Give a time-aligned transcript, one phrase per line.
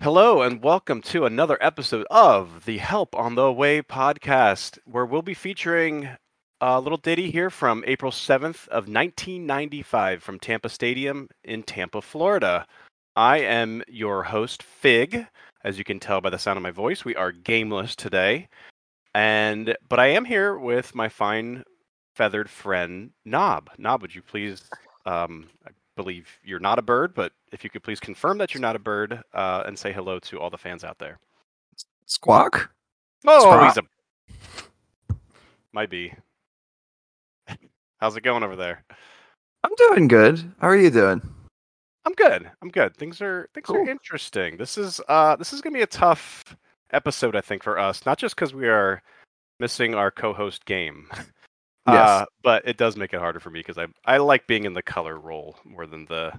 [0.00, 5.20] Hello, and welcome to another episode of the Help on the Way podcast, where we'll
[5.20, 6.08] be featuring
[6.60, 12.66] a little ditty here from April 7th of 1995 from Tampa Stadium in Tampa, Florida.
[13.14, 15.26] I am your host, Fig.
[15.66, 18.46] As you can tell by the sound of my voice, we are gameless today.
[19.16, 21.64] And but I am here with my fine
[22.14, 23.70] feathered friend Knob.
[23.76, 24.70] Knob, would you please
[25.06, 28.60] um, I believe you're not a bird, but if you could please confirm that you're
[28.60, 31.18] not a bird uh, and say hello to all the fans out there.
[32.04, 32.70] Squawk?
[33.26, 33.74] Oh, Squawk.
[33.74, 33.82] he's
[35.10, 35.16] a
[35.72, 36.14] might be.
[37.98, 38.84] How's it going over there?
[39.64, 40.38] I'm doing good.
[40.60, 41.20] How are you doing?
[42.06, 42.50] I'm good.
[42.62, 42.96] I'm good.
[42.96, 43.78] Things are things Cool.
[43.78, 44.56] are interesting.
[44.56, 46.56] This is uh this is gonna be a tough
[46.92, 48.06] episode, I think, for us.
[48.06, 49.02] Not just because we are
[49.58, 51.08] missing our co-host game,
[51.88, 52.08] Yes.
[52.08, 54.72] uh, but it does make it harder for me because I I like being in
[54.74, 56.32] the color role more than the.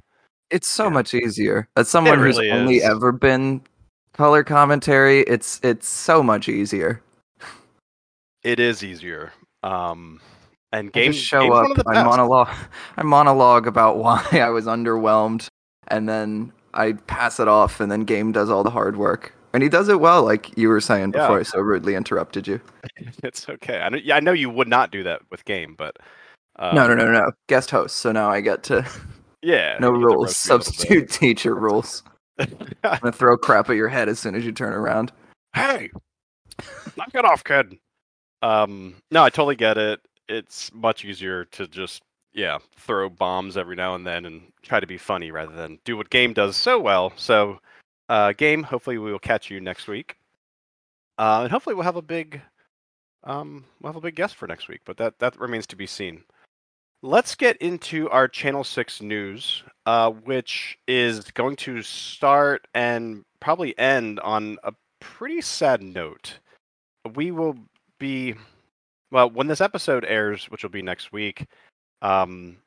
[0.49, 0.89] It's so yeah.
[0.91, 1.67] much easier.
[1.75, 3.61] As someone who's really only ever been
[4.13, 7.01] color commentary, it's it's so much easier.
[8.43, 9.33] It is easier.
[9.63, 10.21] Um,
[10.71, 12.49] and I game just show game's up, I monologue
[12.97, 15.49] I monologue about why I was underwhelmed,
[15.89, 19.33] and then I pass it off, and then game does all the hard work.
[19.53, 21.21] And he does it well, like you were saying Yeah.
[21.21, 22.61] before I so rudely interrupted you.
[23.23, 23.79] It's okay.
[23.81, 23.97] I know.
[23.97, 25.97] Yeah, I know you would not do that with game, but
[26.59, 27.31] uh, no, no, no, no.
[27.47, 28.85] Guest host, so now I get to
[29.41, 30.25] Yeah, no you get to rules.
[30.49, 30.75] roast me a little bit.
[31.05, 32.03] Substitute teacher rules.
[32.39, 35.11] I'm gonna throw crap at your head as soon as you turn around.
[35.55, 35.89] hey,
[36.95, 37.77] knock it off, kid.
[38.41, 39.99] Um, no, I totally get it.
[40.29, 42.03] It's much easier to just
[42.37, 45.97] yeah throw bombs every now and then and try to be funny rather than do
[45.97, 47.11] what game does so well.
[47.17, 47.59] So,
[48.07, 48.63] uh, game.
[48.63, 50.15] Hopefully, we will catch you next week,
[51.17, 52.39] uh, and hopefully, we'll have a big
[53.23, 54.81] um we'll have a big guest for next week.
[54.85, 56.23] But that that remains to be seen.
[57.03, 63.77] Let's get into our Channel 6 news, uh, which is going to start and probably
[63.77, 66.39] end on a pretty sad note.
[67.13, 67.55] We will
[67.99, 68.33] be,
[69.11, 71.45] well, when this episode airs, which will be next week,
[72.01, 72.57] um,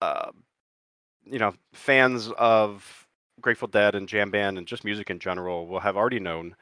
[0.00, 0.30] uh,
[1.24, 3.06] you know, fans of
[3.40, 6.54] Grateful Dead and Jam Band and just music in general will have already known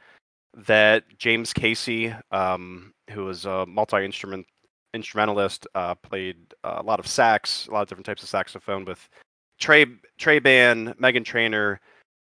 [0.55, 4.47] that James Casey, um, who was a multi-instrument
[4.95, 9.09] instrumentalist, uh, played a lot of sax, a lot of different types of saxophone with
[9.59, 9.87] Trey
[10.19, 11.81] Trey Band, Meghan Trainor,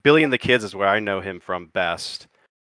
[0.03, 2.27] Billy and the Kids is where I know him from best.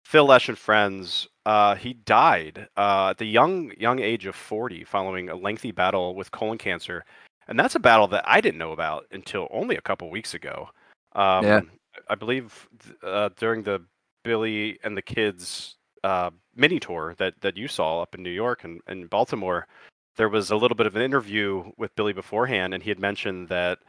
[0.07, 1.27] Phil Lesh and friends.
[1.45, 6.15] Uh, he died uh, at the young young age of 40 following a lengthy battle
[6.15, 7.03] with colon cancer,
[7.49, 10.69] and that's a battle that I didn't know about until only a couple weeks ago.
[11.11, 11.61] Um, Yeah.
[12.09, 12.69] I believe
[13.03, 13.83] uh, during the
[14.23, 15.75] Billy and the Kids
[16.05, 19.67] uh, mini tour that that you saw up in New York and, and Baltimore,
[20.15, 23.49] there was a little bit of an interview with Billy beforehand, and he had mentioned
[23.49, 23.79] that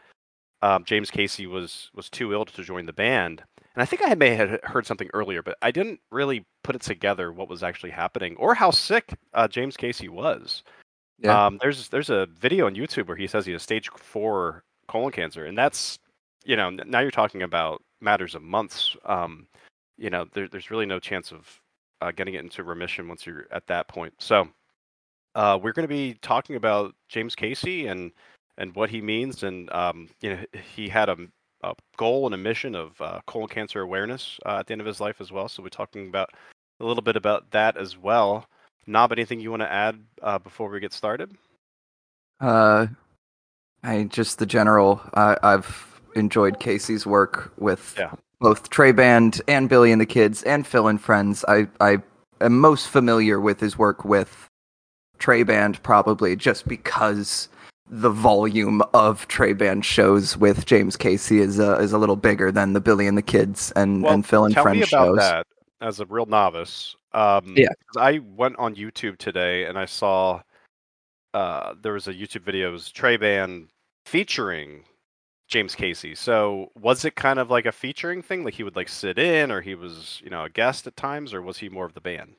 [0.62, 3.44] um, James Casey was was too ill to join the band.
[3.78, 6.82] And I think I may have heard something earlier, but I didn't really put it
[6.82, 10.64] together what was actually happening or how sick uh, James Casey was.
[11.20, 11.46] Yeah.
[11.46, 15.12] Um, there's there's a video on YouTube where he says he has stage four colon
[15.12, 16.00] cancer, and that's
[16.44, 18.96] you know now you're talking about matters of months.
[19.04, 19.46] Um,
[19.96, 21.60] you know there, there's really no chance of
[22.00, 24.12] uh, getting it into remission once you're at that point.
[24.18, 24.48] So
[25.36, 28.10] uh, we're going to be talking about James Casey and
[28.56, 30.44] and what he means, and um, you know
[30.74, 31.16] he had a,
[31.62, 34.86] a goal and a mission of uh, colon cancer awareness uh, at the end of
[34.86, 35.48] his life as well.
[35.48, 36.30] So we're talking about
[36.80, 38.46] a little bit about that as well.
[38.86, 41.36] Knob, anything you want to add uh, before we get started?
[42.40, 42.86] Uh,
[43.82, 45.00] I just the general.
[45.14, 48.12] I I've enjoyed Casey's work with Yeah.
[48.40, 51.44] both Trey Band and Billy and the Kids and Phil and Friends.
[51.48, 51.98] I I
[52.40, 54.48] am most familiar with his work with
[55.18, 57.48] Trey Band probably just because
[57.90, 62.52] the volume of Trey Band shows with James Casey is uh, is a little bigger
[62.52, 65.16] than the Billy and the Kids and, and Phil and tell me about shows.
[65.16, 65.46] that
[65.80, 66.96] as a real novice.
[67.12, 67.68] Um, Yeah.
[67.96, 70.42] I went on YouTube today and I saw
[71.34, 72.68] uh, there was a YouTube video.
[72.68, 73.68] It was Trey Band
[74.06, 74.84] featuring
[75.48, 76.14] James Casey.
[76.14, 78.44] So was it kind of like a featuring thing?
[78.44, 81.32] Like he would like sit in, or he was you know a guest at times,
[81.32, 82.34] or was he more of the band?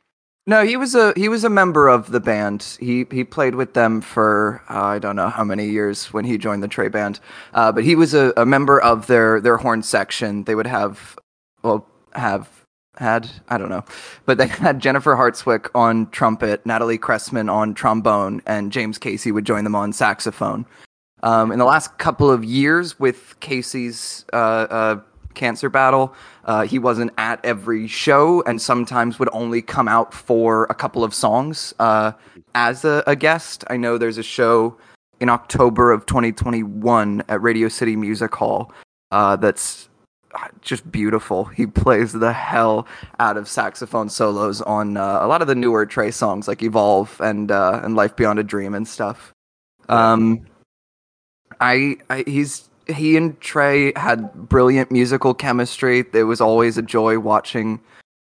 [0.50, 2.76] No, he was a he was a member of the band.
[2.80, 6.40] He he played with them for uh, I don't know how many years when he
[6.40, 7.20] joined the Trey band.
[7.54, 10.46] Uh, but he was a, a member of their their horn section.
[10.46, 11.20] They would have
[11.62, 12.66] well have
[12.98, 13.86] had I don't know,
[14.26, 19.46] but they had Jennifer Hartswick on trumpet, Natalie Cressman on trombone, and James Casey would
[19.46, 20.66] join them on saxophone.
[21.22, 25.00] Um, in the last couple of years, with Casey's uh, uh,
[25.34, 26.14] cancer battle.
[26.46, 31.04] Uh, he wasn't at every show, and sometimes would only come out for a couple
[31.04, 32.12] of songs uh,
[32.56, 33.64] as a, a guest.
[33.70, 34.78] I know there's a show
[35.20, 38.72] in October of 2021 at Radio City Music Hall
[39.12, 39.90] uh, that's
[40.34, 41.46] uh, just beautiful.
[41.46, 42.88] He plays the hell
[43.20, 47.20] out of saxophone solos on uh, a lot of the newer Trey songs, like "Evolve"
[47.20, 49.34] and uh, and "Life Beyond a Dream" and stuff.
[49.88, 50.46] Um,
[51.60, 56.06] I, I he's he and Trey had brilliant musical chemistry.
[56.14, 57.80] It was always a joy watching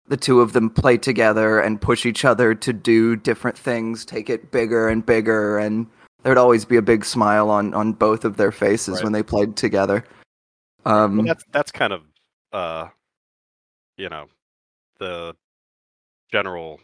[0.08, 4.30] the two of them play together and push each other to do different things, take
[4.30, 5.86] it bigger and bigger, and
[6.24, 9.04] there'd always be a big smile on on both of their faces Right.
[9.04, 10.04] when they played together.
[10.86, 12.04] Um, Well, that's that's kind of
[12.52, 12.88] uh,
[13.98, 14.28] you know,
[14.98, 15.36] the
[16.32, 16.80] general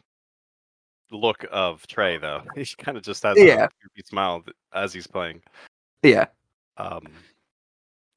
[1.12, 2.44] look of Trey, though.
[2.56, 3.66] He kind of just has Yeah.
[3.66, 4.44] a goofy smile
[4.74, 5.42] as he's playing.
[6.04, 6.26] yeah,
[6.78, 7.08] Um,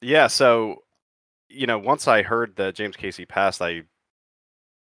[0.00, 0.82] yeah, so
[1.48, 3.82] you know, once I heard that James Casey passed, I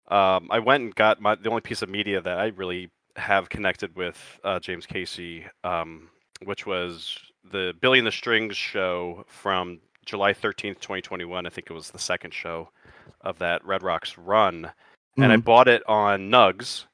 [0.07, 3.49] um, I went and got my the only piece of media that I really have
[3.49, 6.09] connected with uh, James Casey, um,
[6.43, 7.17] which was
[7.51, 11.45] the Billy and the Strings show from July thirteenth, twenty twenty one.
[11.45, 12.69] I think it was the second show
[13.21, 14.71] of that Red Rocks run,
[15.17, 15.43] and I Mhm.
[15.43, 16.85] bought it on Nugs.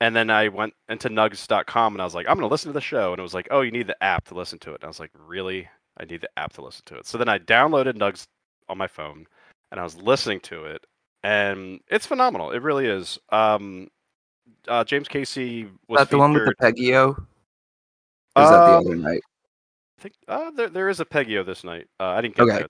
[0.00, 2.72] And then I went into nugs.com and I was like, I'm going to listen to
[2.72, 3.12] the show.
[3.12, 4.76] And it was like, oh, you need the app to listen to it.
[4.76, 5.68] And I was like, really?
[6.00, 7.06] I need the app to listen to it.
[7.06, 8.24] So then I downloaded Nugs
[8.68, 9.26] on my phone
[9.70, 10.84] and I was listening to it.
[11.22, 12.52] And it's phenomenal.
[12.52, 13.18] It really is.
[13.30, 13.88] Um,
[14.68, 17.16] uh, James Casey was that the one with the featured- Peggy-O?
[18.36, 19.22] Or is that the Um, other night?
[19.98, 21.88] I think uh, there, there is a Peggy-O this night.
[21.98, 22.58] Uh, I didn't get Okay.
[22.62, 22.68] though.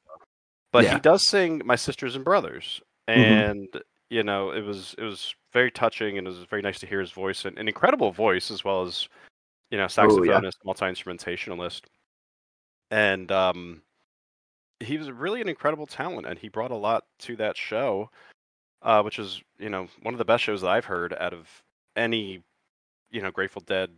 [0.72, 0.94] But Yeah.
[0.94, 3.14] he does sing "My Sisters and Brothers," Mhm.
[3.14, 6.86] and you know it was it was very touching, and it was very nice to
[6.86, 9.08] hear his voice, and an incredible voice as well as
[9.70, 10.40] you know Oh, yeah.
[10.40, 11.82] saxophonist, multi instrumentationalist,
[12.90, 13.82] and um,
[14.80, 18.10] he was really an incredible talent, and he brought a lot to that show,
[18.82, 21.48] uh, which is you know one of the best shows that I've heard out of
[21.96, 22.42] any
[23.10, 23.90] you know Grateful Dead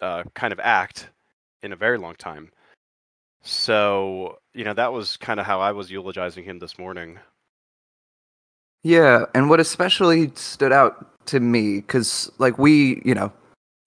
[0.00, 1.08] uh, kind of act
[1.62, 2.50] in a very long time.
[3.42, 7.18] So, you know, that was kind of how I was eulogizing him this morning.
[8.82, 13.32] Yeah, and what especially stood out to me, because like we, you know,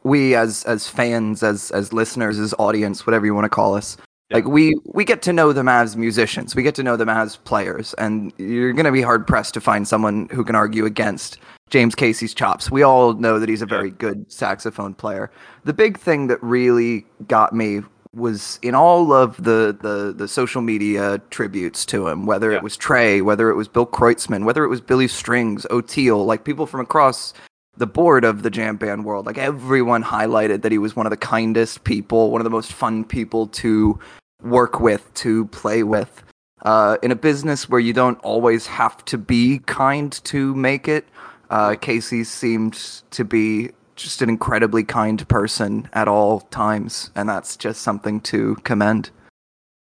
[0.03, 3.97] we as as fans, as as listeners, as audience, whatever you want to call us,
[4.31, 4.37] Yeah.
[4.37, 7.35] like we we get to know them as musicians, we get to know them as
[7.37, 11.37] players, and you're gonna be hard pressed to find someone who can argue against
[11.69, 12.71] James Casey's chops.
[12.71, 15.31] We all know that he's a very good saxophone player.
[15.65, 17.81] The big thing that really got me
[18.13, 22.57] was in all of the, the, the social media tributes to him, whether Yeah.
[22.57, 26.43] it was Trey, whether it was Bill Kreutzmann, whether it was Billy Strings, Oteil, like
[26.43, 27.33] people from across
[27.77, 31.09] the board of the jam band world, like everyone highlighted that he was one of
[31.09, 33.97] the kindest people, one of the most fun people to
[34.43, 36.23] work with, to play with.
[36.63, 41.07] Uh, in a business where you don't always have to be kind to make it,
[41.49, 47.57] uh, Casey seemed to be just an incredibly kind person at all times, and that's
[47.57, 49.09] just something to commend.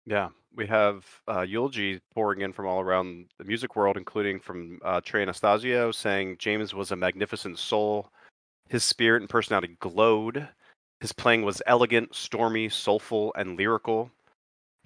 [0.05, 4.79] Yeah, we have uh, eulogy pouring in from all around the music world, including from
[4.83, 8.09] uh, Trey Anastasio, saying James was a magnificent soul.
[8.69, 10.47] His spirit and personality glowed.
[10.99, 14.09] His playing was elegant, stormy, soulful, and lyrical.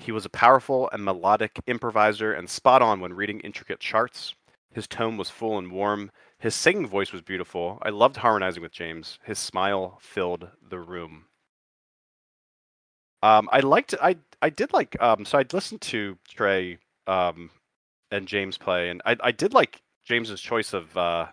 [0.02, 4.34] He was a powerful and melodic improviser and spot on when reading intricate charts.
[4.74, 6.12] His tone was full and warm.
[6.40, 7.78] His singing voice was beautiful.
[7.84, 9.20] I loved harmonizing with James.
[9.24, 11.26] His smile filled the room.
[13.22, 17.52] Um, I liked I I did like um so I listened to Trey um
[18.10, 21.28] and James play and I I did like James's choice of uh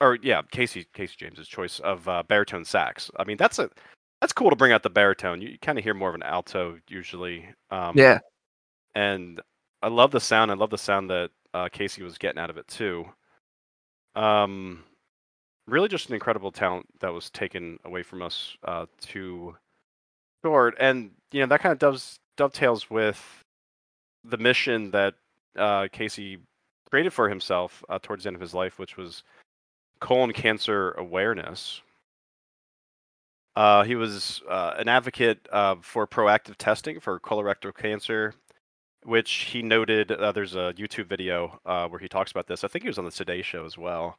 [0.00, 3.08] or yeah, Casey Casey James's choice of uh baritone sax.
[3.16, 3.70] I mean, that's a
[4.24, 5.42] that's cool to bring out the baritone.
[5.42, 7.46] You, you kind of hear more of an alto usually.
[7.70, 8.20] Um Yeah,
[8.94, 9.38] and
[9.82, 10.50] I love the sound.
[10.50, 13.04] I love the sound that uh, Casey was getting out of it too.
[14.16, 14.82] Um,
[15.66, 19.54] really, just an incredible talent that was taken away from us uh, too
[20.42, 23.22] short, and you know that kind of doves dovetails with
[24.24, 25.14] the mission that
[25.58, 26.38] uh, Casey
[26.88, 29.22] created for himself uh, towards the end of his life, which was
[30.00, 31.82] colon cancer awareness.
[33.56, 38.34] Uh, he was uh, an advocate uh, for proactive testing for colorectal cancer,
[39.04, 40.10] which he noted.
[40.10, 42.64] Uh, there's a YouTube video uh, where he talks about this.
[42.64, 44.18] I think he was on the Today Show as well.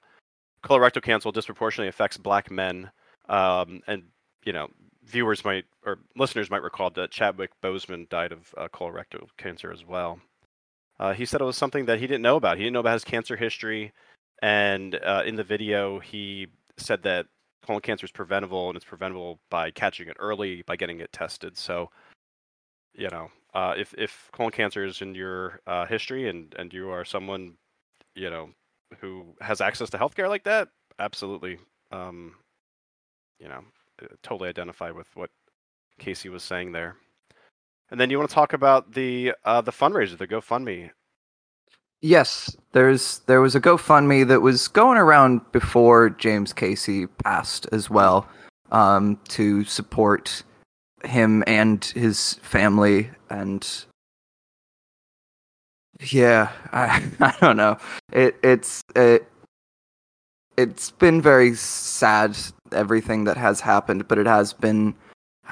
[0.63, 2.92] Colorectal cancer disproportionately affects black men,
[3.27, 4.04] um, and
[4.46, 4.68] you know,
[5.04, 9.86] viewers might or listeners might recall that Chadwick Boseman died of uh, colorectal cancer as
[9.86, 10.20] well.
[11.15, 12.56] He said it was something that he didn't know about.
[12.56, 13.92] He didn't know about his cancer history,
[14.42, 17.25] and in the video, he said that
[17.65, 21.57] colon cancer is preventable, and it's preventable by catching it early by getting it tested.
[21.57, 21.89] So,
[22.93, 26.89] you know, uh, if if colon cancer is in your uh, history and and you
[26.89, 27.55] are someone,
[28.15, 28.50] you know,
[29.00, 30.69] who has access to healthcare like that,
[31.00, 31.57] absolutely,
[31.91, 32.36] um,
[33.39, 33.63] you know,
[34.01, 35.29] uh, totally identify with what
[36.00, 36.95] Casey was saying there.
[37.91, 40.91] And then you want to talk about the uh, the fundraiser, the GoFundMe.
[42.02, 47.90] Yes, there's there was a GoFundMe that was going around before James Casey passed as
[47.90, 48.28] well,
[48.72, 50.44] um, to support
[51.04, 53.86] him and his family and
[56.12, 57.78] yeah, I I don't know.
[58.12, 59.28] It it's it
[60.58, 62.38] it's been very sad
[62.72, 64.96] everything that has happened, but it has been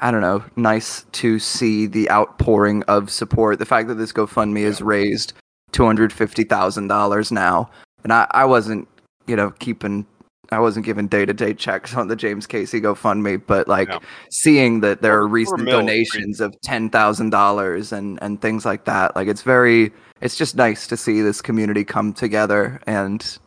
[0.00, 3.58] I don't know, nice to see the outpouring of support.
[3.58, 5.34] The fact that this GoFundMe is raised
[5.74, 7.68] two hundred fifty thousand dollars now,
[8.04, 8.88] and I, I wasn't,
[9.26, 10.06] you know, keeping,
[10.52, 13.98] I wasn't giving day to day checks on the James Casey GoFundMe, but like Yeah.
[14.30, 19.16] seeing that there are recent donations of ten thousand dollars and and things like that,
[19.16, 23.38] like it's very, it's just nice to see this community come together and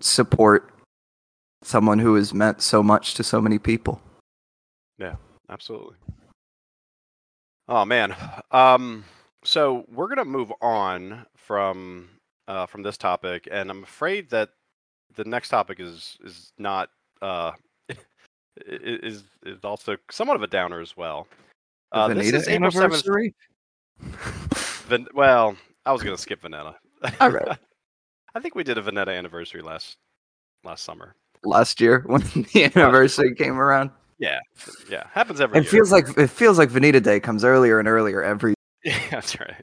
[0.00, 0.72] support
[1.62, 4.00] someone who has meant so much to so many people.
[4.96, 5.16] Yeah,
[5.50, 5.96] absolutely.
[7.68, 8.16] Oh man.
[8.50, 9.04] Um
[9.44, 12.08] so we're going to move on from
[12.48, 14.50] uh from this topic and I'm afraid that
[15.16, 16.90] the next topic is is not
[17.22, 17.52] uh
[18.66, 21.26] is is also somewhat of a downer as well.
[21.92, 22.76] Uh, this is April 7th.
[22.84, 23.34] anniversary.
[24.88, 26.74] Van- well, I was going to skip Veneta.
[27.20, 27.58] All right.
[28.34, 29.96] I think we did a Veneta anniversary last
[30.62, 31.14] last summer.
[31.42, 32.20] Last year when
[32.52, 33.90] the anniversary came around.
[34.18, 34.38] Yeah.
[34.88, 35.70] Yeah, happens every It year.
[35.70, 39.62] feels like it feels like Veneta Day comes earlier and earlier every Yeah, that's right.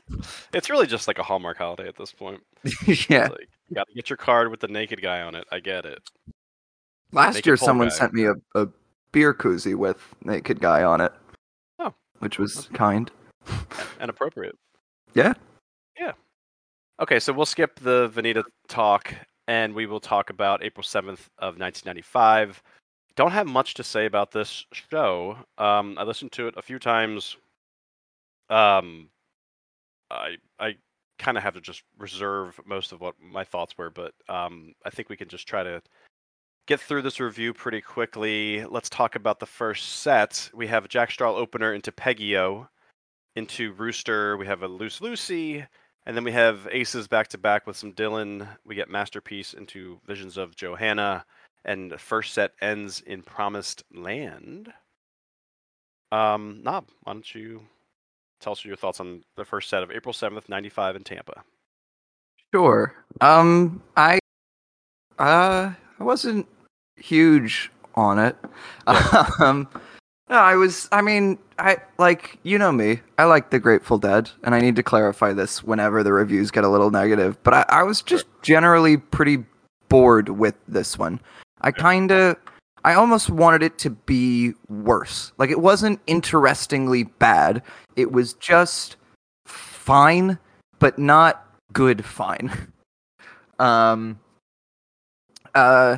[0.54, 2.40] It's really just like a Hallmark holiday at this point.
[3.10, 3.28] yeah.
[3.28, 5.46] Like, you got to get your card with the naked guy on it.
[5.52, 6.08] I get it.
[7.12, 7.96] Last Naked year someone guy.
[7.96, 8.68] sent me a, a
[9.12, 11.12] beer koozie with naked guy on it.
[11.80, 11.94] Oh.
[12.20, 13.10] Which was kind.
[14.00, 14.56] and appropriate.
[15.16, 15.34] Yeah.
[16.00, 16.12] Yeah.
[17.00, 19.14] Okay, so we'll skip the Veneta talk
[19.48, 22.62] and we will talk about April 7th of 1995.
[23.16, 25.38] Don't have much to say about this show.
[25.58, 27.38] Um, I listened to it a few times.
[28.50, 29.10] Um,
[30.12, 30.76] I I
[31.20, 34.90] kind of have to just reserve most of what my thoughts were, but um, I
[34.90, 35.82] think we can just try to
[36.68, 38.66] get through this review pretty quickly.
[38.66, 40.50] Let's talk about the first set.
[40.54, 42.68] We have Jack Straw opener into Peggy-O
[43.38, 45.64] into Rooster, we have a Loose Lucy,
[46.08, 48.48] and then we have Aces back to back with some Dylan.
[48.66, 51.24] We get Masterpiece into Visions of Johanna,
[51.64, 54.74] and the first set ends in Promised Land.
[56.12, 57.62] Um, Knob, why don't you
[58.40, 61.44] tell us your thoughts on the first set of April 7th, 95 in Tampa?
[62.54, 62.94] Sure.
[63.22, 64.20] Um I
[65.20, 66.48] uh I wasn't
[66.96, 68.36] huge on it.
[69.40, 69.68] Um
[70.30, 73.00] no, I was I mean, I like you know me.
[73.18, 76.66] I like the Grateful Dead, and I need to clarify this whenever the reviews get
[76.66, 79.46] a little negative, but I, I was just generally pretty
[79.88, 81.22] bored with this one.
[81.62, 82.36] I kinda
[82.88, 85.34] I almost wanted it to be worse.
[85.38, 87.62] Like it wasn't interestingly bad.
[87.98, 88.96] It was just
[89.46, 90.40] fine,
[90.80, 92.72] but not good fine.
[93.60, 94.18] um
[95.54, 95.98] uh,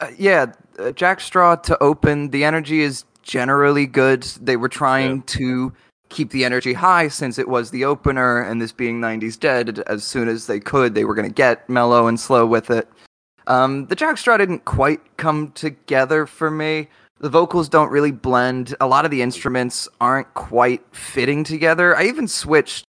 [0.00, 0.46] uh yeah,
[0.80, 4.24] uh, Jack Straw to open, the energy is generally good.
[4.24, 5.22] They were trying Yeah.
[5.26, 5.72] to
[6.08, 10.02] keep the energy high since it was the opener and this being 90s dead as
[10.02, 12.88] soon as they could they were going to get mellow and slow with it
[13.46, 16.88] um, the Jack Straw didn't quite come together for me.
[17.18, 18.74] The vocals don't really blend.
[18.80, 21.96] A lot of the instruments aren't quite fitting together.
[21.96, 22.84] I even switched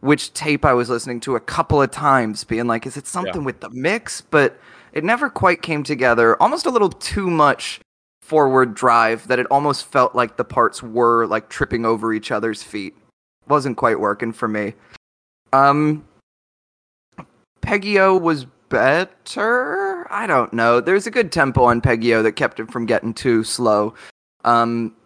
[0.00, 3.44] which tape I was listening to a couple of times, being like, is it something
[3.44, 4.22] with the mix?
[4.22, 4.58] But
[4.92, 6.40] it never quite came together.
[6.42, 7.80] Almost a little too much
[8.22, 12.62] forward drive that it almost felt like the parts were like tripping over each other's
[12.62, 12.96] feet.
[13.46, 14.74] Wasn't quite working for me.
[15.52, 16.06] Um,
[17.60, 20.06] Peggy-O was better.
[20.10, 20.80] I don't know.
[20.80, 23.94] There's a good tempo on Peggy-O that kept it from getting too slow.
[24.44, 24.96] Um,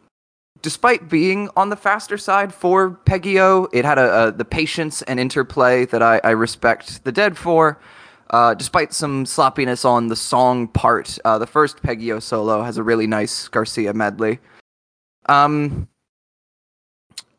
[0.63, 5.19] despite being on the faster side for Peggy-O, it had a, a the patience and
[5.19, 7.81] interplay that I, I respect the Dead for.
[8.31, 12.83] Uh, despite some sloppiness on the song part, uh, the first Peggy-O solo has a
[12.83, 14.39] really nice Garcia medley.
[15.27, 15.89] Um,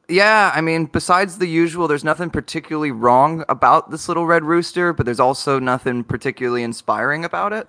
[0.07, 4.93] yeah, I mean, besides the usual, there's nothing particularly wrong about this little red rooster,
[4.93, 7.67] but there's also nothing particularly inspiring about it.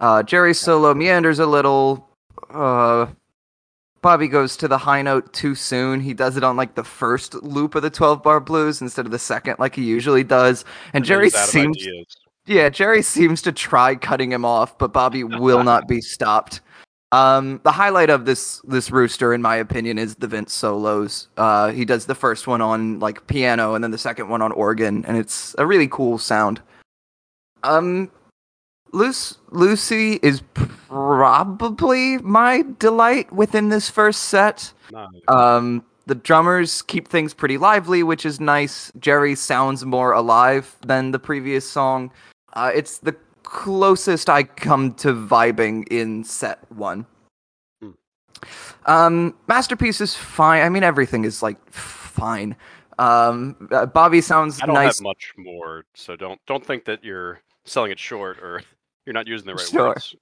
[0.00, 2.08] Uh, Jerry's solo meanders a little.
[2.48, 3.06] Uh,
[4.02, 6.00] Bobby goes to the high note too soon.
[6.00, 9.12] He does it on like the first loop of the 12 bar blues instead of
[9.12, 10.64] the second, like he usually does.
[10.94, 11.86] And, then Jerry he's out of seems,
[12.46, 16.62] yeah, Jerry seems to try cutting him off, but Bobby will not be stopped.
[17.12, 21.28] Um, the highlight of this this rooster, in my opinion, is the Vince solos.
[21.36, 24.52] Uh, he does the first one on like piano, and then the second one on
[24.52, 26.62] organ, and it's a really cool sound.
[27.64, 28.10] Um,
[28.92, 34.72] Luce, Lucy is probably my delight within this first set.
[35.28, 38.90] Um, the drummers keep things pretty lively, which is nice.
[38.98, 42.10] Jerry sounds more alive than the previous song.
[42.54, 43.14] Uh, it's the
[43.50, 47.04] closest I come to vibing in set one.
[48.86, 50.62] Um, masterpiece is fine.
[50.62, 52.56] I mean, everything is like fine.
[52.98, 54.98] Um, uh, Bobby sounds I don't nice.
[54.98, 58.62] have much more, so don't don't think that you're selling it short or
[59.06, 59.88] you're not using the right Sure.
[59.88, 60.14] words.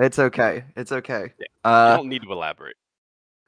[0.00, 0.64] It's okay.
[0.76, 1.32] It's okay.
[1.38, 1.46] Yeah.
[1.70, 2.76] Uh, you don't need to elaborate.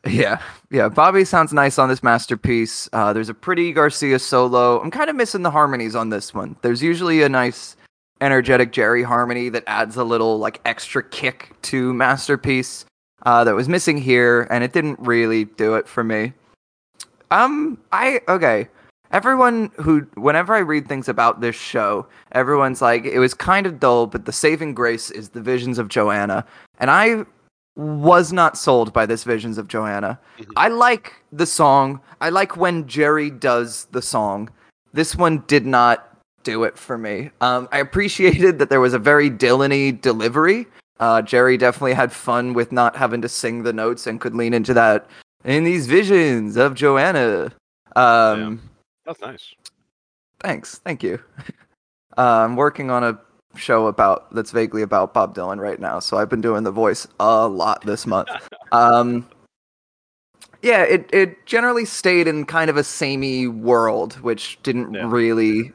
[0.07, 0.41] Yeah,
[0.71, 0.89] yeah.
[0.89, 2.89] Bobby sounds nice on this masterpiece.
[2.93, 4.81] Uh, there's a pretty Garcia solo.
[4.81, 6.57] I'm kind of missing the harmonies on this one.
[6.63, 7.75] There's usually a nice,
[8.25, 12.87] energetic Jerry harmony that adds a little like extra kick to masterpiece.
[13.27, 16.35] Uh, that was missing here, and it didn't really do it for me.
[17.31, 18.69] Um, I okay.
[19.13, 23.79] Everyone who, whenever I read things about this show, everyone's like, it was kind of
[23.79, 26.45] dull, but the saving grace is the visions of Johanna.
[26.81, 27.25] And I
[27.77, 30.19] was not sold by this visions of Johanna.
[30.39, 30.53] Mhm.
[30.57, 32.01] I like the song.
[32.21, 34.51] I like when Jerry does the song.
[34.93, 36.14] This one did not
[36.45, 37.31] do it for me.
[37.41, 40.67] Um, I appreciated that there was a very Dylan-y delivery.
[41.01, 44.55] Uh, Jerry definitely had fun with not having to sing the notes and could lean
[44.55, 45.07] into that
[45.45, 47.53] in these visions of Johanna.
[47.97, 48.63] Um,
[49.05, 49.55] That's nice.
[50.41, 51.19] Thanks, thank you.
[52.17, 53.19] Uh, I'm working on a
[53.57, 57.09] show about that's vaguely about Bob Dylan right now, so I've been doing the voice
[57.19, 58.29] a lot this month.
[58.73, 59.29] um,
[60.63, 65.11] yeah, it it generally stayed in kind of a samey world, which didn't Yeah.
[65.11, 65.73] really.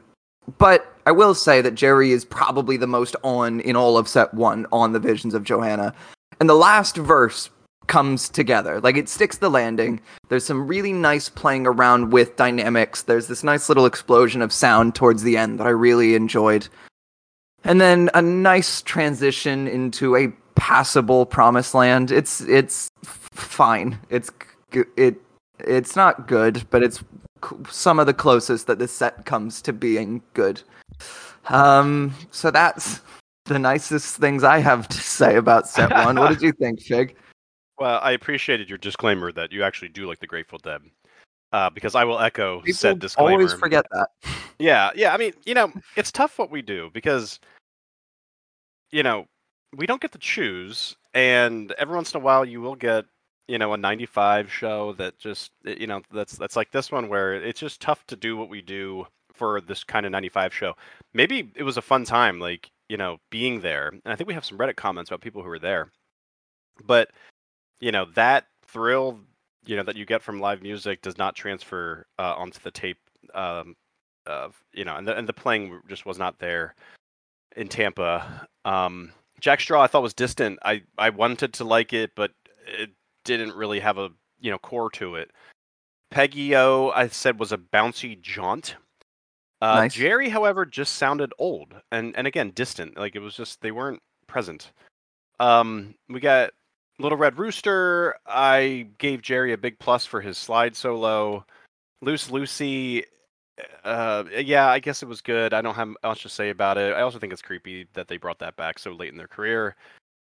[0.58, 4.32] But I will say that Jerry is probably the most on in all of set
[4.34, 5.94] one on the visions of Johanna,
[6.38, 7.50] and the last verse
[7.86, 8.80] comes together.
[8.80, 10.00] Like it sticks the landing.
[10.28, 13.02] There's some really nice playing around with dynamics.
[13.02, 16.68] There's this nice little explosion of sound towards the end that I really enjoyed.
[17.64, 22.10] And then a nice transition into a passable promised land.
[22.10, 23.98] It's it's fine.
[24.08, 24.30] It's
[24.96, 25.16] it
[25.58, 27.02] it's not good, but it's
[27.70, 30.62] some of the closest that this set comes to being good.
[31.48, 33.00] Um so that's
[33.46, 36.16] the nicest things I have to say about set 1.
[36.16, 37.16] what did you think, Fig?
[37.78, 40.82] Well, I appreciated your disclaimer that you actually do like the Grateful Dead.
[41.50, 43.32] Uh, because I will echo said People disclaimer.
[43.32, 44.08] always forget that.
[44.58, 45.14] Yeah, yeah.
[45.14, 47.40] I mean, you know, it's tough what we do because,
[48.90, 49.24] you know,
[49.74, 53.06] we don't get to choose, and every once in a while you will get,
[53.50, 57.08] you know, a 95 show that just, eh, you know, that's that's like this one
[57.08, 60.74] where it's just tough to do what we do for this kind of 95 show.
[61.14, 64.34] Maybe it was a fun time, like you know, being there, and I think we
[64.34, 65.90] have some Reddit comments about people who were there,
[66.86, 67.10] but
[67.80, 69.18] you know that thrill
[69.66, 72.98] you know that you get from live music does not transfer uh, onto the tape
[73.34, 73.74] um,
[74.26, 76.76] of you know and the, and the playing just was not there
[77.56, 78.46] in Tampa.
[78.64, 79.10] Um,
[79.40, 80.60] Jack Straw I thought was distant.
[80.64, 82.30] I I wanted to like it, but
[82.66, 82.90] it
[83.36, 85.30] didn't really have a you know core to it.
[86.10, 88.76] Peggy O I said was a bouncy jaunt.
[89.62, 89.94] Uh, Nice.
[89.94, 92.96] Jerry, however, just sounded old and and again distant.
[92.96, 94.72] Like it was just they weren't present.
[95.38, 96.52] Um, we got
[96.98, 98.16] Little Red Rooster.
[98.26, 101.44] I gave Jerry a big plus for his slide solo.
[102.02, 103.04] Loose Lucy.
[103.84, 105.52] Uh, yeah, I guess it was good.
[105.52, 106.94] I don't have much to say about it.
[106.94, 109.76] I also think it's creepy that they brought that back so late in their career.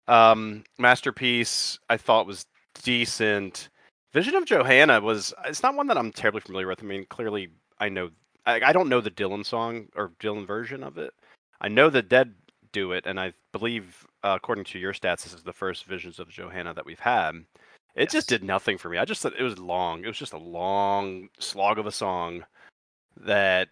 [0.07, 2.45] Um, Masterpiece, I thought was
[2.81, 3.69] decent.
[4.13, 5.33] Vision of Johanna was.
[5.45, 6.81] It's not one that I'm terribly familiar with.
[6.81, 8.09] I mean, clearly, I know.
[8.45, 11.13] I, I don't know the Dylan song or Dylan version of it.
[11.61, 12.33] I know the Dead
[12.71, 16.19] do it, and I believe, uh, according to your stats, this is the first Visions
[16.19, 17.35] of Johanna that we've had.
[17.95, 18.97] It just did nothing for me.
[18.97, 20.03] I just thought it was long.
[20.03, 22.45] It was just a long slog of a song
[23.17, 23.69] that,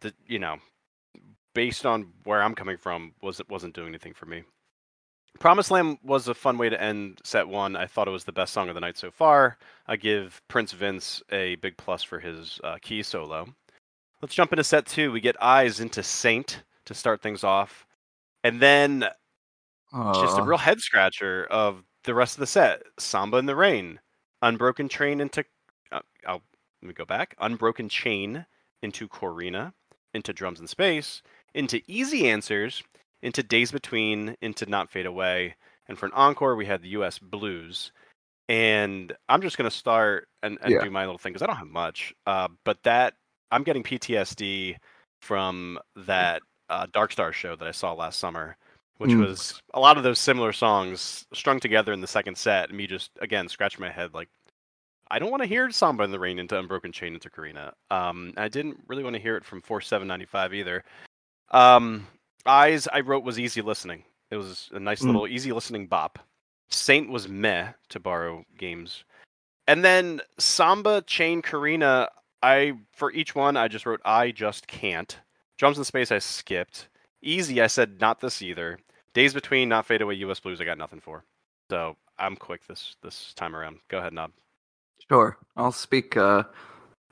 [0.00, 0.56] that you know,
[1.54, 4.42] based on where I'm coming from, was it wasn't doing anything for me.
[5.40, 7.76] Promised Land was a fun way to end set one.
[7.76, 9.58] I thought it was the best song of the night so far.
[9.86, 13.48] I give Prince Vince a big plus for his uh, key solo.
[14.22, 15.12] Let's jump into set two.
[15.12, 17.86] We get Eyes into Saint to start things off.
[18.42, 19.06] And then
[20.14, 22.82] just a real head scratcher of the rest of the set.
[22.98, 24.00] Samba in the Rain,
[24.42, 25.44] Unbroken Train into.
[25.92, 26.42] Uh, I'll,
[26.82, 27.34] let me go back.
[27.38, 28.46] Unbroken Chain
[28.82, 29.74] into Corinna,
[30.12, 31.22] into Drums in Space,
[31.54, 32.82] into Easy Answers,
[33.24, 35.56] into Days Between, into Not Fade Away.
[35.88, 37.92] And for an encore, we had the US Blues.
[38.48, 40.82] And I'm just going to start and, and Yeah.
[40.82, 42.14] do my little thing because I don't have much.
[42.26, 43.14] Uh, but that,
[43.50, 44.76] I'm getting PTSD
[45.22, 48.56] from that uh, Dark Star show that I saw last summer
[48.98, 49.26] which Mm.
[49.26, 52.86] was a lot of those similar songs strung together in the second set, and me
[52.86, 54.28] just again scratching my head like,
[55.10, 57.74] I don't want to hear Samba in the Rain into Unbroken Chain into Corinna.
[57.90, 60.84] Um, I didn't really want to hear it from Force Seven Ninety Five either.
[61.50, 62.06] Um,
[62.46, 64.04] Eyes I wrote was easy listening.
[64.30, 65.06] It was a nice Mm.
[65.06, 66.18] little easy listening bop.
[66.68, 69.04] Saint was meh to borrow games,
[69.66, 72.08] and then Samba Chain Corinna.
[72.42, 75.18] I for each one I just wrote I just can't.
[75.56, 76.88] Drums in Space I skipped.
[77.22, 78.78] Easy I said not this either.
[79.14, 81.24] Days Between not Fade Away US Blues I got nothing for.
[81.70, 83.78] So I'm quick this this time around.
[83.88, 84.32] Go ahead, Knob.
[85.10, 86.44] Sure, I'll speak uh,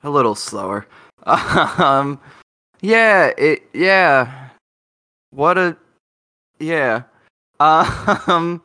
[0.03, 0.87] a little slower.
[1.25, 2.21] um,
[2.81, 4.49] yeah, it, yeah.
[5.33, 5.77] What a,
[6.59, 7.03] yeah.
[7.59, 8.63] Um,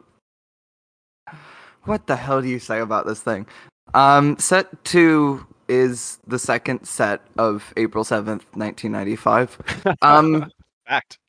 [1.83, 3.47] what the hell do you say about this thing?
[3.93, 9.57] Um, set two is the second set of April seventh, nineteen ninety five.
[10.01, 10.51] Um.
[10.87, 11.19] Fact.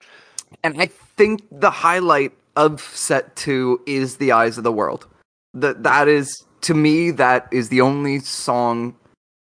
[0.63, 5.07] And I think the highlight of set two is the eyes of the world.
[5.55, 8.97] That that is to me that is the only song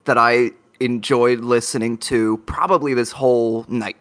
[0.04, 3.96] that I enjoyed listening to probably this whole night.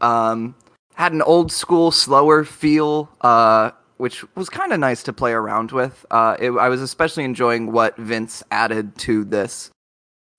[0.00, 0.54] Um,
[0.96, 5.70] had an old school slower feel, uh, which was kind of nice to play around
[5.70, 6.04] with.
[6.10, 9.70] Uh, it, I was especially enjoying what Vince added to this.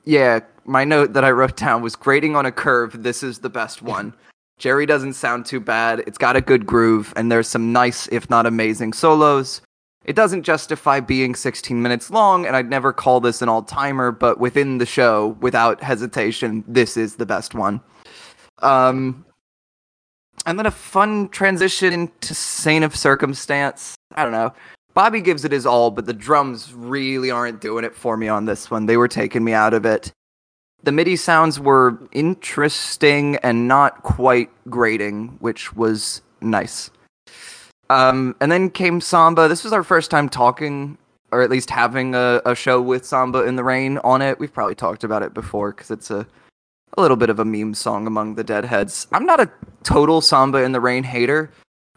[0.04, 3.04] Yeah, my note that I wrote down was grading on a curve.
[3.04, 4.14] This is the best one.
[4.58, 6.00] Jerry doesn't sound too bad.
[6.08, 9.62] It's got a good groove, and there's some nice, if not amazing, solos.
[10.06, 14.12] It doesn't justify being 16 minutes long, and I'd never call this an all timer,
[14.12, 17.82] but within the show, without hesitation, this is the best one.
[18.64, 19.26] Um,
[20.48, 23.96] and then a fun transition into Saint of Circumstance.
[24.16, 24.54] I don't know.
[24.96, 28.46] Bobby gives it his all, but the drums really aren't doing it for me on
[28.46, 28.88] this one.
[28.88, 30.12] They were taking me out of it
[30.84, 36.92] the MIDI sounds were interesting and not quite grating, which was nice.
[37.90, 39.48] Um, and then came Samba.
[39.48, 40.98] This was our first time talking,
[41.32, 44.40] or at least having a, a show with Samba in the Rain on it.
[44.40, 46.28] We've probably talked about it before because it's a,
[46.96, 49.08] a little bit of a meme song among the Deadheads.
[49.12, 49.50] I'm not a
[49.84, 51.52] total Samba in the Rain hater.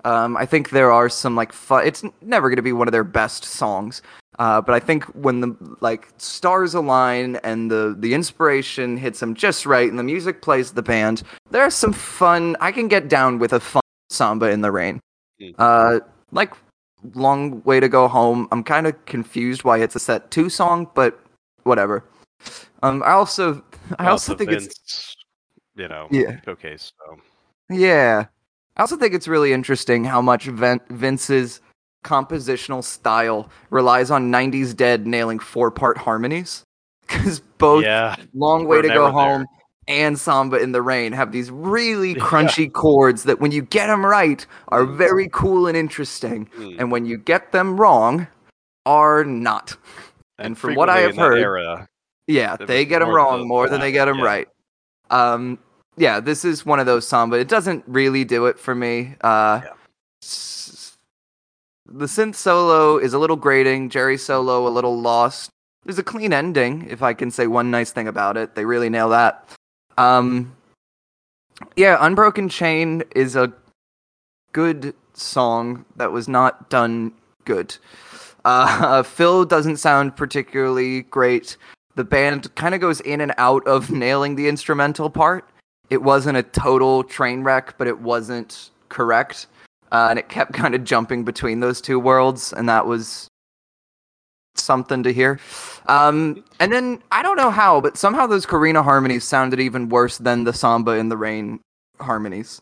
[0.05, 1.87] Um, I think there are some like fun.
[1.87, 4.01] It's never going to be one of their best songs,
[4.39, 9.35] uh, but I think when the like stars align and the the inspiration hits them
[9.35, 12.57] just right, and the music plays the band, there's some fun.
[12.61, 15.01] I can get down with a fun samba in the rain.
[15.41, 15.55] Mm.
[15.59, 16.01] Uh,
[16.33, 16.55] like
[17.15, 18.49] long way to go home.
[18.53, 21.21] I'm kind of confused why it's a set two song, but
[21.65, 22.05] whatever.
[22.83, 23.63] Um, I also
[23.99, 25.15] I Well, also think it's
[25.75, 26.41] you know Yeah.
[26.45, 26.93] showcase.
[26.99, 27.17] So
[27.71, 28.27] yeah.
[28.77, 31.61] I also think it's really interesting how much Vin- Vince's
[32.05, 36.65] compositional style relies on 90s Dead nailing four part harmonies.
[37.07, 39.13] Because both yeah, Long Way to Go there.
[39.13, 39.45] Home
[39.89, 42.23] and Samba in the Rain have these really Yeah.
[42.23, 46.47] crunchy chords that, when you get them right, are very cool and interesting.
[46.57, 46.77] Mm.
[46.79, 48.29] And when you get them wrong,
[48.87, 49.77] are not.
[50.39, 51.89] And from what I have heard- era,
[52.31, 54.25] Yeah, they get them wrong more than they get them yeah.
[54.25, 54.49] right.
[55.11, 55.59] Um,
[55.97, 57.37] yeah, this is one of those samba.
[57.39, 59.17] It doesn't really do it for me.
[59.21, 59.73] Uh, Yeah.
[60.23, 60.97] s-
[61.87, 63.91] the synth solo is a little grating.
[63.91, 65.51] Jerry solo a little lost.
[65.85, 68.55] There's a clean ending, if I can say one nice thing about it.
[68.55, 69.49] They really nail that.
[69.99, 70.55] Um,
[71.77, 73.53] yeah, Unbroken Chain is a
[74.53, 77.13] good song that was not done
[77.45, 77.77] good.
[78.45, 81.57] Uh, Phil doesn't sound particularly great.
[81.95, 85.49] The band kind of goes in and out of nailing the instrumental part.
[85.91, 89.47] It wasn't a total train wreck, but it wasn't correct.
[89.93, 93.29] Uh, and it kept kind of jumping between those two worlds, and that was
[94.57, 95.41] something to hear.
[95.87, 100.19] Um, and then I don't know how, but somehow those Corinna harmonies sounded even worse
[100.19, 101.61] than the Samba in the Rain
[102.01, 102.61] harmonies.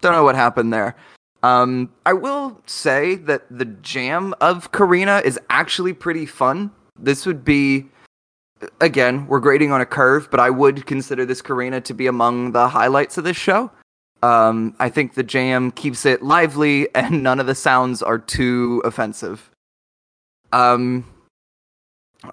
[0.00, 0.94] Don't know what happened there.
[1.42, 6.70] Um, I will say that the jam of Corinna is actually pretty fun.
[6.98, 7.86] This would be,
[8.80, 12.52] again, we're grading on a curve, but I would consider this Corinna to be among
[12.52, 13.70] the highlights of this show.
[14.22, 18.82] Um, I think the jam keeps it lively and none of the sounds are too
[18.84, 19.50] offensive.
[20.52, 21.04] Um,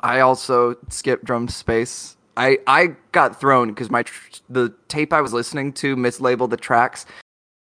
[0.01, 2.15] I also skipped drum space.
[2.36, 6.57] I I got thrown because my tr- the tape I was listening to mislabeled the
[6.57, 7.05] tracks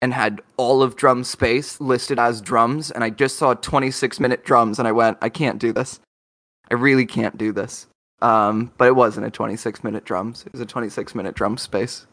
[0.03, 4.44] and had all of drum space listed as drums, and I just saw 26 minute
[4.44, 6.01] drums, and I went, I can't do this.
[6.70, 7.87] I really can't do this.
[8.23, 10.45] Um, but it wasn't a 26 minute drums.
[10.47, 12.07] It was a 26 minute drum space,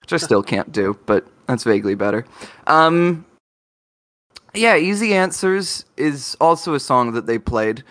[0.00, 2.24] which I still can't do, but that's vaguely better.
[2.66, 3.24] Um,
[4.54, 7.84] yeah, Easy Answers is also a song that they played.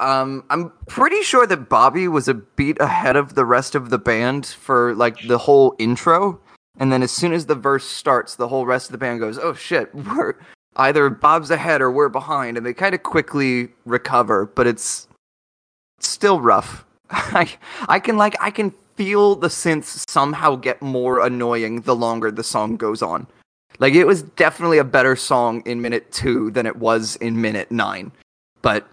[0.00, 3.98] Um, I'm pretty sure that Bobby was a beat ahead of the rest of the
[3.98, 6.40] band for like the whole intro,
[6.78, 9.38] and then as soon as the verse starts, the whole rest of the band goes,
[9.38, 10.34] "Oh shit, we're
[10.76, 15.08] either Bob's ahead or we're behind, and they kind of quickly recover, but it's
[15.98, 16.84] still rough.
[17.10, 17.48] I
[17.88, 22.44] I can like I can feel the synths somehow get more annoying the longer the
[22.44, 23.26] song goes on.
[23.78, 27.70] Like it was definitely a better song in minute 2 than it was in minute
[27.70, 28.10] 9.
[28.60, 28.88] But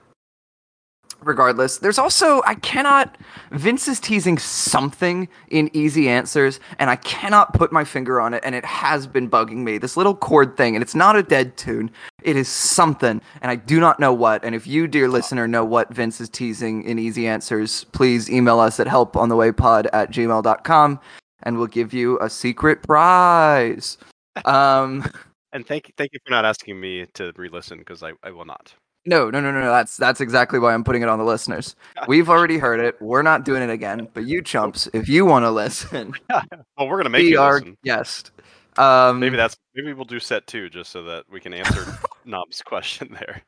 [1.25, 3.17] regardless, there's also I cannot
[3.51, 8.43] Vince is teasing something in easy answers and I cannot put my finger on it
[8.45, 9.77] and it has been bugging me.
[9.77, 11.91] This little chord thing and it's not a dead tune.
[12.23, 14.45] It is something and I do not know what.
[14.45, 18.59] And if you dear listener know what Vince is teasing in easy answers, please email
[18.59, 20.99] us at helponthewaypod at gmail.com
[21.43, 23.97] and we'll give you a secret prize.
[24.43, 25.05] Um
[25.53, 28.75] And thank thank you for not asking me to re-listen because I, I will not.
[29.05, 29.65] No, no, no, no.
[29.69, 31.75] That's that's exactly why I'm putting it on the listeners.
[32.07, 32.99] We've already heard it.
[33.01, 34.07] We're not doing it again.
[34.13, 37.77] But you chumps, if you want to listen, well, we're gonna make you our listen.
[37.83, 38.31] guest.
[38.77, 41.85] Um, Maybe that's maybe we'll do set two just so that we can answer
[42.25, 43.41] Knob's question there.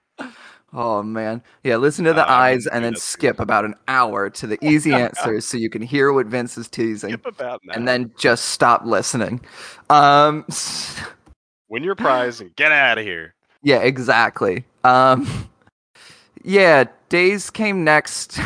[0.73, 1.75] Oh man, yeah.
[1.77, 5.45] Listen to the Uh, eyes and then skip about an hour to the easy answers,
[5.45, 9.41] so you can hear what Vince is teasing, Skip about and then just stop listening.
[9.89, 10.45] Um,
[11.69, 13.33] win your prize and get out of here.
[13.63, 14.65] yeah, exactly.
[14.87, 15.49] Um,
[16.43, 18.39] yeah, days came next.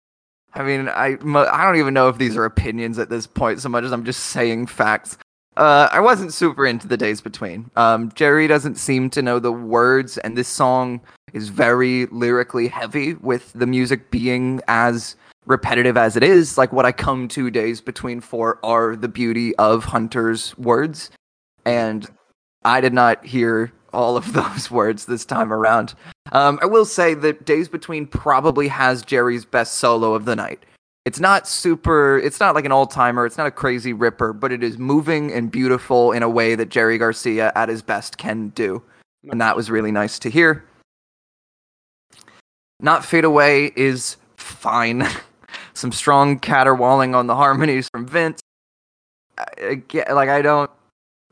[0.54, 3.68] I mean, I I don't even know if these are opinions at this point so
[3.68, 5.18] much as I'm just saying facts.
[5.56, 7.70] Uh, I wasn't super into the days between.
[7.76, 11.00] Um, Jerry doesn't seem to know the words, and this song
[11.32, 15.14] is very lyrically heavy, with the music being as
[15.46, 16.58] repetitive as it is.
[16.58, 21.10] Like what I come to days between for are the beauty of Hunter's words,
[21.64, 22.08] and
[22.64, 25.94] I did not hear all of those words this time around.
[26.32, 30.64] Um, I will say that Days Between probably has Jerry's best solo of the night.
[31.04, 34.52] It's not super, it's not like an all timer, it's not a crazy ripper, but
[34.52, 38.48] it is moving and beautiful in a way that Jerry Garcia at his best can
[38.50, 38.82] do.
[39.30, 40.64] And that was really nice to hear.
[42.80, 45.06] Not Fade Away is fine.
[45.74, 48.40] Some strong caterwauling on the harmonies from Vince.
[49.36, 50.70] I, I like, I don't,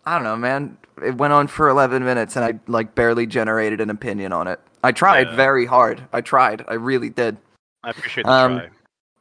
[0.05, 0.77] I don't know, man.
[1.05, 4.61] It went on for 11 minutes and I like barely generated an opinion on it.
[4.85, 5.37] I tried Yeah.
[5.37, 6.03] very hard.
[6.13, 6.65] I tried.
[6.69, 7.37] I really did.
[7.85, 8.69] I appreciate the Um, try.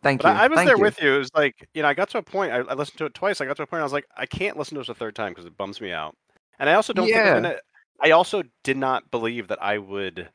[0.03, 0.39] Thank But you.
[0.41, 0.81] I, I was Thank there you.
[0.83, 1.13] with you.
[1.15, 2.51] It was like, you know, I got to a point.
[2.51, 3.39] I, I listened to it twice.
[3.39, 3.81] I got to a point.
[3.81, 5.91] I was like, I can't listen to this a third time because it bums me
[5.91, 6.15] out.
[6.59, 7.33] And I also don't Yeah.
[7.35, 7.55] Gonna.
[8.01, 10.29] I also did not believe that I would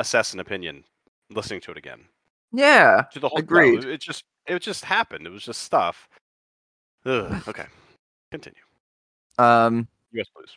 [0.00, 0.82] assess an opinion
[1.30, 2.00] listening to it again.
[2.52, 3.04] Yeah.
[3.12, 3.84] To the whole Agreed.
[3.84, 5.26] It just it just happened.
[5.26, 6.08] It was just stuff.
[7.06, 7.66] Ugh, okay,
[8.30, 8.60] continue.
[9.38, 9.86] Um.
[10.12, 10.26] U.S.
[10.34, 10.56] Blues.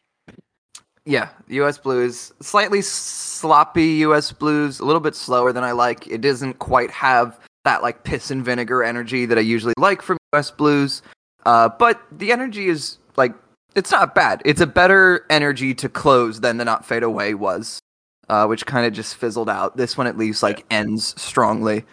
[1.08, 1.30] Yeah.
[1.48, 1.78] U.S.
[1.78, 4.34] Blues, slightly sloppy U.S.
[4.34, 6.06] Blues, a little bit slower than I like.
[6.06, 10.18] It doesn't quite have that like piss and vinegar energy that I usually like from
[10.34, 10.52] U.S.
[10.52, 11.02] Blues.
[11.46, 13.34] Uh, but the energy is like
[13.74, 14.42] it's not bad.
[14.44, 17.80] It's a better energy to close than the Not Fade Away was,
[18.28, 19.78] uh, which kind of just fizzled out.
[19.78, 21.86] This one at least like ends strongly.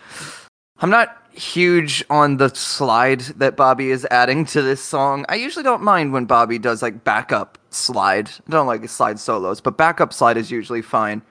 [0.81, 5.25] I'm not huge on the slide that Bobby is adding to this song.
[5.29, 8.29] I usually don't mind when Bobby does like backup slide.
[8.29, 11.23] I don't like slide solos, but backup slide is usually fine.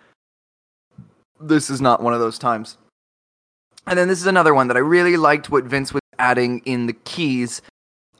[1.39, 2.77] This is not one of those times.
[3.87, 6.87] And then this is another one that I really liked what Vince was adding in
[6.87, 7.61] the keys.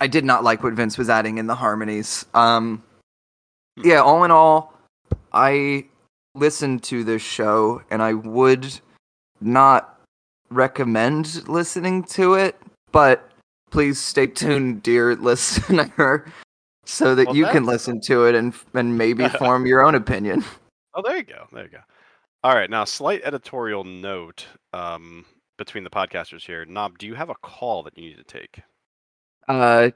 [0.01, 2.25] I did not like what Vince was adding in the harmonies.
[2.33, 2.83] Um
[3.83, 4.73] yeah, all in all,
[5.31, 5.85] I
[6.35, 8.79] listened to this show and I would
[9.41, 9.92] not
[10.55, 12.59] recommend listening to it,
[12.91, 13.29] but
[13.71, 16.25] please stay tuned, dear listener,
[16.85, 20.43] so that Well, you can listen to it and and maybe form your own opinion.
[20.93, 21.47] Oh, there you go.
[21.51, 21.79] There you go.
[22.43, 25.25] All right, now slight editorial note um,
[25.57, 26.65] between the podcasters here.
[26.65, 28.61] Knob, do you have a call that you need to take?
[29.47, 29.89] Uh,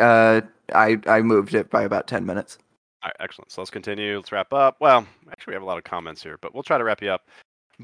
[0.00, 0.40] uh,
[0.74, 2.58] I I moved it by about ten minutes.
[3.02, 3.50] All right, excellent.
[3.50, 4.16] So let's continue.
[4.16, 4.76] Let's wrap up.
[4.80, 7.10] Well, actually, we have a lot of comments here, but we'll try to wrap you
[7.10, 7.28] up.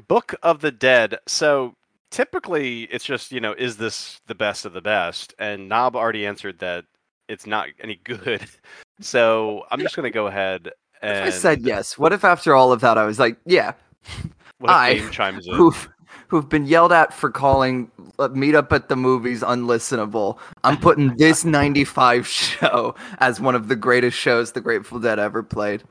[0.07, 1.17] Book of the Dead.
[1.27, 1.75] So
[2.11, 5.33] typically, it's just you know, is this the best of the best?
[5.39, 6.85] And Knob already answered that
[7.27, 8.45] it's not any good.
[9.01, 12.73] So I'm just gonna go ahead If and I said yes, what if after all
[12.73, 13.71] of that I was like, yeah,
[14.57, 15.53] what if I, Game chimes in?
[15.53, 15.89] who've
[16.27, 20.37] who've been yelled at for calling uh, Meet Up at the Movies unlistenable.
[20.65, 25.43] I'm putting this 95 show as one of the greatest shows the Grateful Dead ever
[25.43, 25.83] played.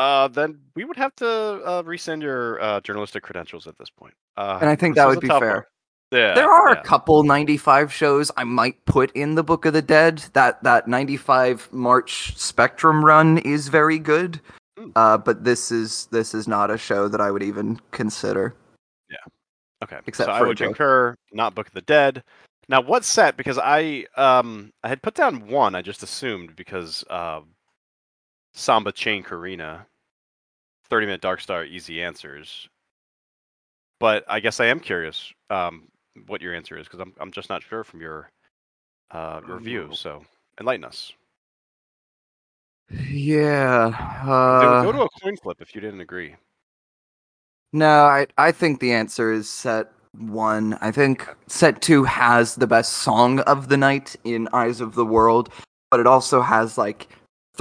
[0.00, 4.14] Uh, then we would have to uh, resend your uh, journalistic credentials at this point.
[4.38, 5.54] Uh, And I think that would be fair.
[5.54, 5.64] one.
[6.10, 6.80] Yeah, there are yeah.
[6.80, 10.24] a couple 95 shows I might put in the Book of the Dead.
[10.32, 14.40] That that 95 March Spectrum run is very good.
[14.78, 14.92] Mm.
[14.96, 18.56] Uh, but this is this is not a show that I would even consider.
[19.10, 19.18] Yeah.
[19.84, 20.68] Okay, except so I would joke.
[20.68, 21.14] concur.
[21.32, 22.24] Not Book of the Dead.
[22.70, 23.36] Now, what set?
[23.36, 25.74] Because I um I had put down one.
[25.74, 27.40] I just assumed because uh,
[28.54, 29.86] Samba Chain Corinna.
[30.90, 32.68] 30 minute Dark Star easy answers.
[34.00, 35.84] But I guess I am curious um,
[36.26, 38.30] what your answer is because I'm I'm just not sure from your
[39.10, 39.90] uh, review.
[39.92, 40.24] So
[40.58, 41.12] enlighten us.
[43.10, 43.90] Yeah.
[44.30, 46.34] Go- Uh, go to a coin flip if you didn't agree.
[47.72, 50.76] No, I I think the answer is set one.
[50.80, 55.04] I think set two has the best song of the night in Eyes of the
[55.06, 55.50] World,
[55.90, 57.08] but it also has like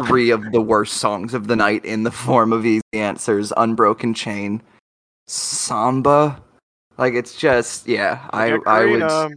[0.07, 4.13] three of the worst songs of the night in the form of easy answers, Unbroken
[4.13, 4.61] Chain,
[5.27, 6.41] Samba.
[6.97, 9.29] Like it's just yeah, I I would Corinna.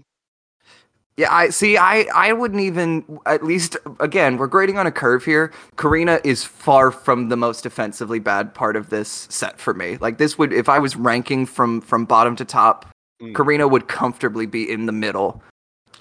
[1.16, 1.76] yeah, I see.
[1.76, 3.20] I I wouldn't even.
[3.26, 5.52] At least again, we're grading on a curve here.
[5.76, 9.96] Corinna is far from the most offensively bad part of this set for me.
[10.00, 12.86] Like this would, if I was ranking from from bottom to top,
[13.22, 13.34] Mm.
[13.34, 15.42] Corinna would comfortably be in the middle,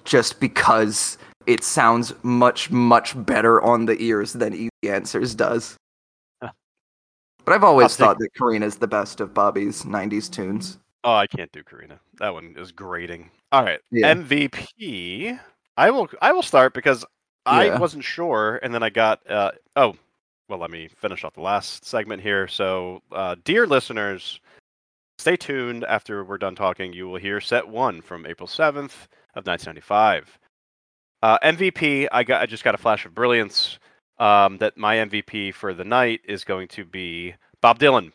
[0.03, 5.75] just because it sounds much much better on the ears than Easy Answers does.
[6.41, 6.51] Huh.
[7.45, 10.77] But I've always take- thought that Corinna's the best of Bobby's '90s tunes.
[11.03, 11.99] Oh, I can't do Corinna.
[12.19, 13.31] That one is grating.
[13.51, 14.11] All right, Yeah.
[14.13, 15.39] MVP.
[15.77, 16.07] I will.
[16.21, 17.03] I will start because
[17.45, 17.79] I Yeah.
[17.79, 19.27] wasn't sure, and then I got.
[19.29, 19.95] Uh, oh,
[20.47, 20.59] well.
[20.59, 22.47] Let me finish off the last segment here.
[22.47, 24.39] So, uh, dear listeners,
[25.17, 25.83] stay tuned.
[25.85, 30.37] After we're done talking, you will hear set one from April seventh of 1995.
[31.21, 32.07] Uh, MVP.
[32.11, 32.41] I got.
[32.41, 33.77] I just got a flash of brilliance.
[34.19, 38.11] Um, that my MVP for the night is going to be Bob Dylan,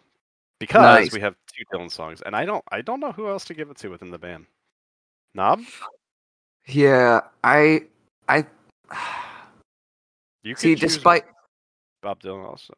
[0.60, 1.12] because Nice.
[1.12, 2.62] we have two Dylan songs, and I don't.
[2.70, 4.46] I don't know who else to give it to within the band.
[5.34, 5.62] Knob,
[6.68, 7.82] Yeah, I
[8.28, 8.46] I
[10.42, 10.74] you could see.
[10.76, 11.24] Despite
[12.02, 12.74] Bob Dylan also.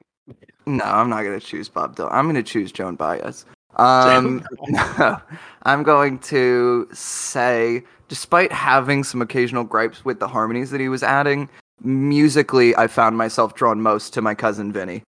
[0.66, 2.08] No, I'm not gonna choose Bob Dylan.
[2.12, 3.44] I'm gonna choose Joan Baez.
[3.78, 5.20] Um, no,
[5.64, 11.02] I'm going to say, despite having some occasional gripes with the harmonies that he was
[11.02, 11.48] adding,
[11.82, 15.02] musically, I found myself drawn most to my cousin Vinny.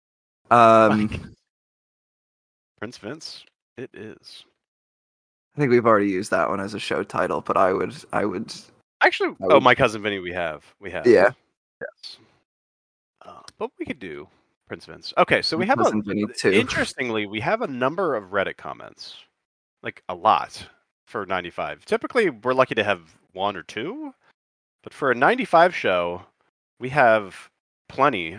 [0.52, 1.34] Um,
[2.80, 3.46] Prince Vince.
[3.78, 4.46] It is
[5.60, 8.24] I think we've already used that one as a show title, but I would, I
[8.24, 8.54] would,
[9.02, 9.36] actually.
[9.42, 10.20] I Oh, my cousin Vinny.
[10.20, 10.64] We have.
[10.80, 11.06] We have.
[11.06, 11.32] Yeah.
[11.82, 12.18] Yes.
[13.26, 14.28] Uh, but we could do
[14.70, 15.14] Prince Vince.
[15.18, 15.84] Okay, so we have a.
[15.84, 16.52] cousin Vinny too.
[16.52, 19.16] Interestingly, we have a number of Reddit comments,
[19.84, 20.68] like a lot
[21.08, 21.84] for 95.
[21.86, 23.02] Typically, we're lucky to have
[23.34, 24.14] one or two,
[24.84, 26.22] but for a 95 show,
[26.80, 27.50] we have
[27.90, 28.38] plenty.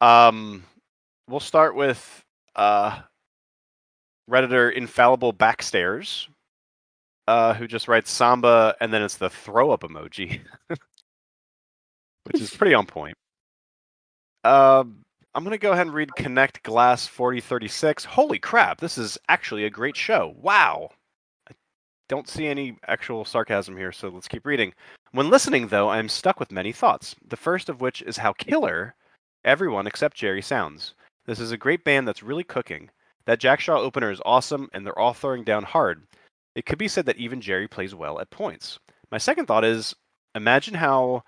[0.00, 0.62] Um,
[1.28, 3.00] we'll start with uh,
[4.30, 6.28] Redditor Infallible Backstairs,
[7.26, 12.74] uh, who just writes Samba and then it's the throw up emoji, which is pretty
[12.74, 13.16] on point.
[14.44, 15.02] Um,
[15.36, 18.06] I'm going to go ahead and read Connect Glass 4036.
[18.06, 20.34] Holy crap, this is actually a great show.
[20.40, 20.88] Wow.
[21.46, 21.52] I
[22.08, 24.72] don't see any actual sarcasm here, so let's keep reading.
[25.12, 27.14] When listening, though, I am stuck with many thoughts.
[27.28, 28.94] The first of which is how killer
[29.44, 30.94] everyone except Jerry sounds.
[31.26, 32.88] This is a great band that's really cooking.
[33.26, 36.06] That Jack Straw opener is awesome, and they're all throwing down hard.
[36.54, 38.78] It could be said that even Jerry plays well at points.
[39.12, 39.94] My second thought is
[40.34, 41.24] imagine how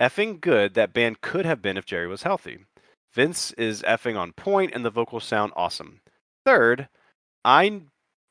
[0.00, 2.60] effing good that band could have been if Jerry was healthy.
[3.14, 6.00] Vince is effing on point, and the vocals sound awesome.
[6.46, 6.88] Third,
[7.44, 7.82] I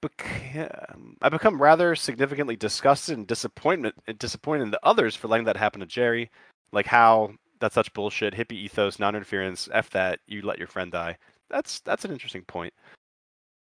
[0.01, 5.57] became, I become rather significantly disgusted and disappointment disappointed in the others for letting that
[5.57, 6.31] happen to Jerry,
[6.71, 11.17] like how that's such bullshit, hippie ethos, non-interference, f that, you let your friend die.
[11.49, 12.73] That's that's an interesting point.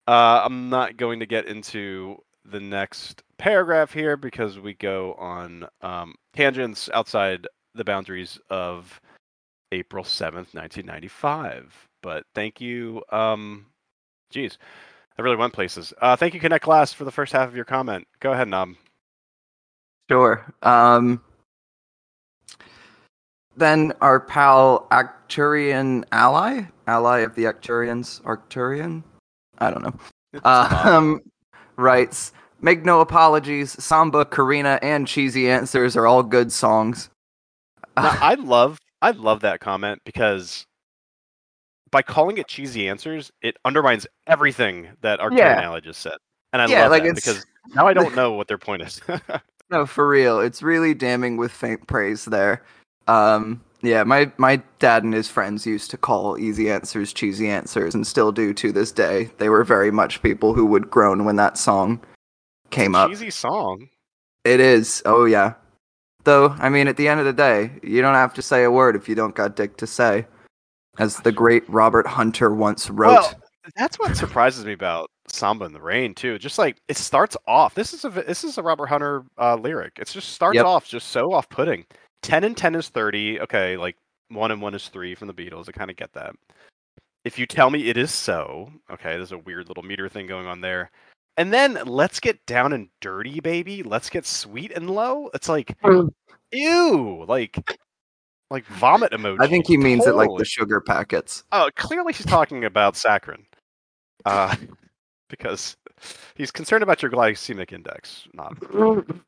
[0.07, 5.67] Uh, I'm not going to get into the next paragraph here because we go on
[5.81, 9.01] um, tangents outside the boundaries of
[9.75, 11.87] April 7th, 1995.
[12.01, 13.03] But thank you.
[13.11, 13.67] Um,
[14.29, 14.57] geez,
[15.17, 15.93] I really went places.
[16.01, 18.07] Uh, thank you, Connect Glass, for the first half of your comment.
[18.19, 18.69] Go ahead, Knob.
[20.09, 20.45] Sure.
[20.61, 21.21] Um,
[23.57, 29.03] then our pal Arcturian ally, ally of the Arcturians, Arcturian,
[29.57, 30.41] I don't know.
[30.43, 31.21] Um,
[31.77, 33.71] writes, make no apologies.
[33.71, 37.09] Samba, Corinna, and Cheesy Answers are all good songs.
[37.95, 40.65] Now, I love I love that comment because
[41.91, 45.79] by calling it cheesy answers, it undermines everything that our Yeah.
[45.79, 46.17] just said.
[46.51, 48.99] And I Yeah, love like that because now I don't know what their point is.
[49.69, 50.39] No, for real.
[50.39, 52.63] It's really damning with faint praise there.
[53.07, 57.93] Um, yeah, my, my dad and his friends used to call easy answers cheesy answers
[57.93, 59.29] and still do to this day.
[59.37, 61.99] They were very much people who would groan when that song
[62.71, 63.09] came up.
[63.09, 63.89] cheesy song.
[64.43, 65.01] It is.
[65.05, 65.53] Oh yeah.
[66.25, 68.71] Though, I mean, at the end of the day, you don't have to say a
[68.71, 70.25] word if you don't got dick to say.
[70.97, 73.09] As the great Robert Hunter once wrote.
[73.11, 73.33] Well,
[73.75, 76.37] that's what surprises me about Samba in the Rain too.
[76.39, 77.73] Just like it starts off.
[77.75, 79.93] This is a this is a Robert Hunter uh, lyric.
[79.99, 80.65] It just starts Yep.
[80.65, 81.85] off just so off-putting.
[82.21, 83.39] Ten and ten is thirty.
[83.41, 83.97] Okay, like
[84.29, 85.67] one and one is three from the Beatles.
[85.67, 86.33] I kind of get that.
[87.25, 90.47] if you tell me it is so, okay, there's a weird little meter thing going
[90.47, 90.91] on there.
[91.37, 93.83] And then let's get down and dirty, baby.
[93.83, 95.29] Let's get sweet and low.
[95.33, 95.75] It's like,
[96.51, 97.77] ew, like,
[98.49, 99.37] like vomit emoji.
[99.41, 101.43] I think he means it like the sugar packets.
[101.51, 103.43] Oh, clearly she's talking about saccharin,
[104.23, 104.55] uh,
[105.29, 105.75] because
[106.35, 108.27] he's concerned about your glycemic index.
[108.33, 108.57] Not.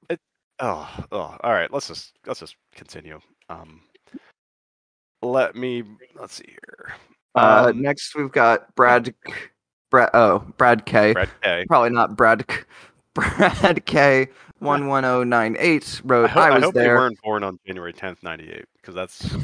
[0.10, 0.20] It,
[0.60, 1.72] oh, oh, all right.
[1.74, 3.20] Let's just let's just continue.
[3.50, 3.82] Um,
[5.22, 5.84] let me
[6.16, 6.94] let's see here.
[7.36, 9.14] Uh, Um, next we've got Brad,
[9.90, 10.10] Brad.
[10.14, 11.14] Oh, Brad K.
[11.14, 11.66] Brad K.
[11.68, 12.48] Probably not Brad.
[12.48, 12.64] K-
[13.14, 14.28] Brad K.
[14.60, 16.36] One one zero nine eight I, wrote.
[16.36, 19.36] I, I was hope they weren't born on January tenth, ninety eight, because that's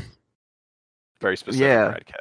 [1.21, 1.65] very specific.
[1.65, 1.89] Yeah.
[1.89, 2.13] Brad K.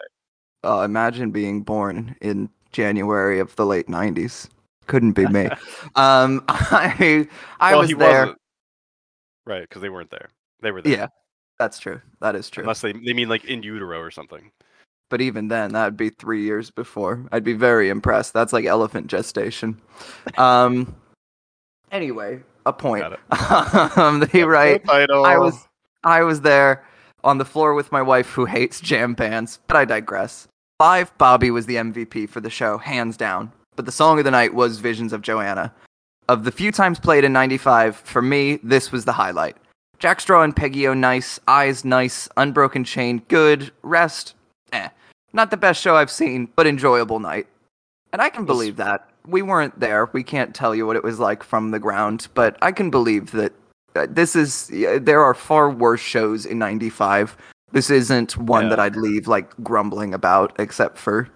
[0.64, 4.49] Uh, imagine being born in January of the late nineties.
[4.87, 5.47] Couldn't be me.
[5.97, 7.27] um, I
[7.61, 8.20] I well, was he there.
[8.20, 8.39] wasn't.
[9.45, 10.29] Right, because they weren't there.
[10.61, 10.93] They were there.
[10.93, 11.07] Yeah,
[11.59, 12.01] that's true.
[12.20, 12.62] That is true.
[12.62, 14.53] Unless they they mean like in utero or something.
[15.13, 17.27] But even then, that would be three years before.
[17.33, 18.33] I'd be very impressed.
[18.33, 19.79] That's like elephant gestation.
[20.39, 20.97] Um.
[21.91, 23.05] Anyway, a point.
[23.05, 24.89] Um, they write.
[24.89, 25.69] I was
[26.03, 26.87] I was there
[27.23, 30.49] on the floor with my wife who hates jam bands, but I digress.
[30.81, 33.53] Live, Bobby was the MVP for the show, hands down.
[33.77, 35.75] But the song of the night was Visions of Johanna.
[36.27, 39.59] Of the few times played in 95, for me, this was the highlight.
[39.99, 44.37] Jack Straw and Peggy O nice, Eyes nice, Unbroken Chain good, Rest.
[45.33, 47.47] Not the best show I've seen, but enjoyable night.
[48.12, 49.09] And I can believe that.
[49.26, 50.11] We weren't there.
[50.12, 53.30] We can't tell you what it was like from the ground, but I can believe
[53.33, 53.53] that
[53.95, 54.68] uh, this is
[55.01, 57.37] there are far worse shows in 95
[57.72, 58.68] this isn't one Yeah.
[58.70, 61.28] that i'd leave like grumbling about except for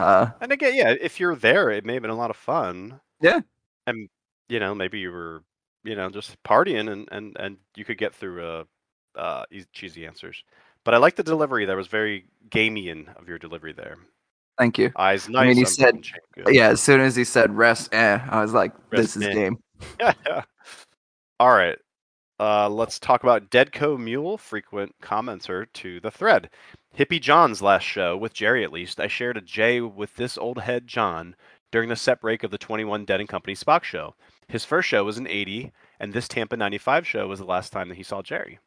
[0.00, 3.00] uh And again, yeah, if you're there, it may have been a lot of fun.
[3.20, 3.40] Yeah.
[3.86, 4.08] And
[4.48, 5.42] you know, maybe you were,
[5.84, 8.64] you know, just partying and and and you could get through uh
[9.14, 10.42] uh cheesy answers.
[10.88, 11.66] But I like the delivery.
[11.66, 13.98] That was very Gamian of your delivery there.
[14.56, 15.48] thank you Eyes nice.
[15.48, 18.72] mean, he unbroken said- yeah as soon as he said rest eh i was like
[18.88, 19.58] this is game
[20.00, 20.14] Yeah.
[21.40, 21.76] All right.
[22.40, 26.48] Uh, let's talk about Deadco Mule, frequent commenter to the thread.
[26.96, 30.58] Hippie John's last show, with Jerry at least, I shared a J with this old
[30.62, 31.36] head John
[31.70, 34.14] during the set break of the 21 Dead and Company SPAC show.
[34.48, 35.70] His first show was in 80,
[36.00, 38.58] and this Tampa 95 show was the last time that he saw Jerry.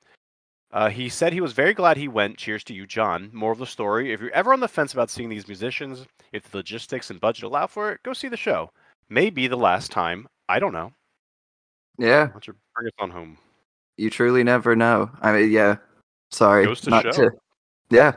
[0.74, 2.38] Uh, he said he was very glad he went.
[2.38, 3.30] Cheers to you, John.
[3.34, 4.14] More of the story.
[4.14, 7.44] If you're ever on the fence about seeing these musicians, if the logistics and budget
[7.44, 8.72] allow for it, go see the show.
[9.10, 10.28] Maybe the last time.
[10.48, 10.94] I don't know.
[11.98, 13.38] yeah Why you bring us on home?
[13.98, 15.76] you truly never know i mean yeah
[16.32, 17.12] sorry Goes to not show.
[17.12, 17.32] to
[17.92, 18.14] yeah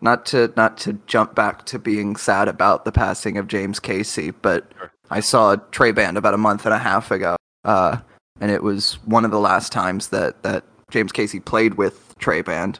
[0.00, 4.30] not to not to jump back to being sad about the passing of james casey
[4.32, 4.92] but Sure.
[5.10, 7.98] i saw trey band about a month and a half ago uh
[8.40, 12.42] and it was one of the last times that that james casey played with trey
[12.42, 12.78] band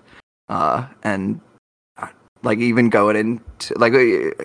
[0.49, 1.41] uh and
[1.97, 2.07] uh,
[2.43, 4.45] like even going into like uh,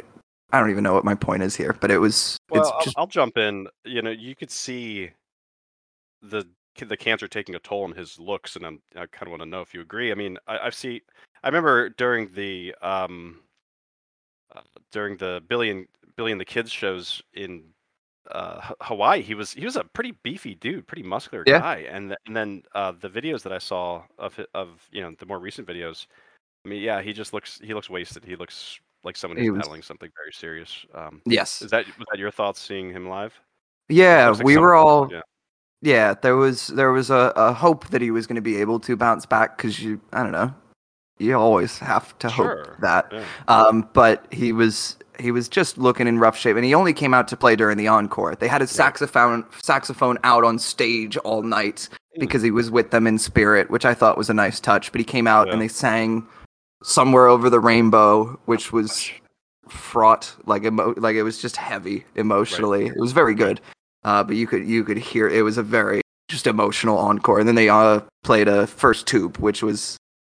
[0.51, 2.81] i don't even know what my point is here but it was Well, it's I'll,
[2.81, 3.67] just I'll jump in.
[3.83, 5.11] You know, you could see
[6.21, 6.45] the
[6.85, 9.49] the cancer taking a toll on his looks, and I'm, I kind of want to
[9.49, 10.11] know if you agree.
[10.11, 11.01] I mean, I, I've seen.
[11.43, 13.39] I remember during the um,
[14.55, 14.61] uh,
[14.91, 17.63] during the Billy and Billy and the Kids shows in
[18.31, 21.59] uh, Hawaii, he was he was a pretty beefy dude, pretty muscular Yeah.
[21.59, 25.13] guy, and th- and then uh, the videos that I saw of of you know
[25.17, 26.07] the more recent videos,
[26.65, 28.23] I mean, yeah, he just looks he looks wasted.
[28.25, 30.85] He looks like someone who's was- battling something very serious.
[30.93, 33.33] Um, yes is that was that your thoughts seeing him live?
[33.89, 35.21] yeah like we were all yeah.
[35.81, 38.81] yeah there was there was a, a hope that he was going to be able
[38.81, 40.53] to bounce back because you i don't know
[41.19, 43.23] you always have to Sure, hope that yeah.
[43.47, 47.13] um but he was he was just looking in rough shape and he only came
[47.13, 51.41] out to play during the encore they had his saxophone saxophone out on stage all
[51.43, 52.21] night Mm.
[52.21, 54.99] because he was with them in spirit which i thought was a nice touch but
[54.99, 55.53] he came out Yeah.
[55.53, 56.25] and they sang
[56.83, 59.09] somewhere over the rainbow which was
[59.69, 63.59] fraught like emo- like it was just heavy emotionally it was very good
[64.03, 67.47] uh but you could you could hear it was a very just emotional encore and
[67.47, 69.97] then they uh played a first tube which was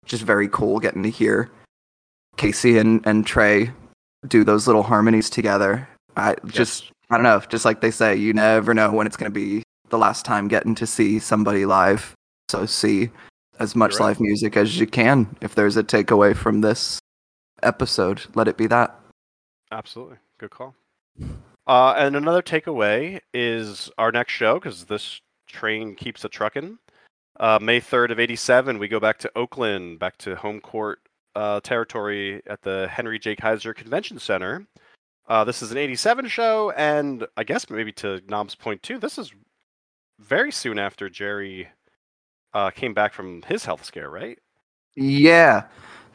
[0.09, 1.49] just very cool getting to hear
[2.35, 3.71] casey and and trey
[4.27, 5.87] do those little harmonies together
[6.17, 6.91] i just Yes.
[7.11, 9.63] i don't know just like they say you never know when it's going to be
[9.89, 12.13] the last time getting to see somebody live
[12.49, 13.09] so see
[13.59, 14.07] as much right.
[14.07, 16.99] live music as you can if there's a takeaway from this
[17.63, 18.99] episode let it be that
[19.71, 20.17] Absolutely.
[20.39, 20.75] Good call.
[21.67, 26.79] Uh, and another takeaway is our next show, because this train keeps a trucking.
[27.39, 30.99] Uh, May 3rd of 87, we go back to Oakland, back to home court
[31.35, 33.35] uh, territory at the Henry J.
[33.35, 34.65] Kaiser Convention Center.
[35.27, 39.17] Uh, this is an 87 show, and I guess maybe to Nom's point too, this
[39.17, 39.31] is
[40.19, 41.69] very soon after Jerry
[42.53, 44.37] uh, came back from his health scare, right?
[44.95, 45.63] Yeah,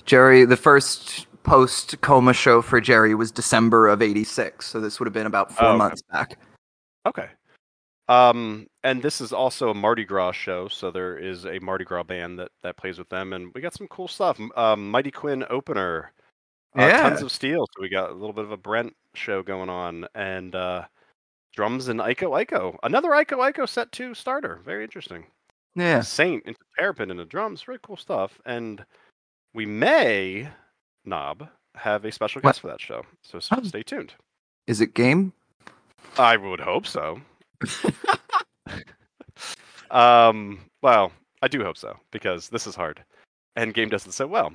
[0.05, 0.45] Jerry.
[0.45, 5.15] The first post coma show for Jerry was December of '86, so this would have
[5.15, 5.79] been about four Oh, okay.
[5.79, 6.39] months back.
[7.07, 7.29] Okay.
[8.09, 12.03] Um, and this is also a Mardi Gras show, so there is a Mardi Gras
[12.03, 14.39] band that that plays with them, and we got some cool stuff.
[14.57, 16.13] Um, Mighty Quinn opener,
[16.79, 17.03] uh, Yeah.
[17.09, 17.67] tons of steel.
[17.75, 20.85] So we got a little bit of a Brent show going on, and uh,
[21.55, 24.61] drums and Iko Iko, another Iko Iko set two starter.
[24.67, 25.27] Very interesting.
[25.75, 26.03] Yeah.
[26.03, 28.39] Saint into Terrapin into drums, very cool stuff.
[28.45, 28.85] And
[29.55, 30.49] we may,
[31.07, 32.51] Knob, have a special What?
[32.51, 33.63] guest for that show, so s- Oh.
[33.63, 34.13] stay tuned.
[34.67, 35.33] Is it game?
[36.19, 37.21] I would hope so.
[39.91, 41.13] um, well,
[41.43, 43.03] I do hope so because this is hard,
[43.57, 44.53] and game doesn't so well.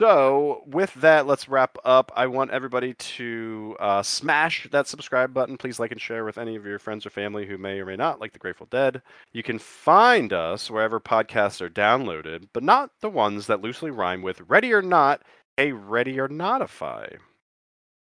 [0.00, 2.10] So, with that, let's wrap up.
[2.16, 5.56] I want everybody to uh, smash that subscribe button.
[5.56, 7.94] Please like and share with any of your friends or family who may or may
[7.94, 9.02] not like the Grateful Dead.
[9.32, 14.20] You can find us wherever podcasts are downloaded, but not the ones that loosely rhyme
[14.20, 15.22] with ready or not,
[15.58, 17.06] a ready or notify.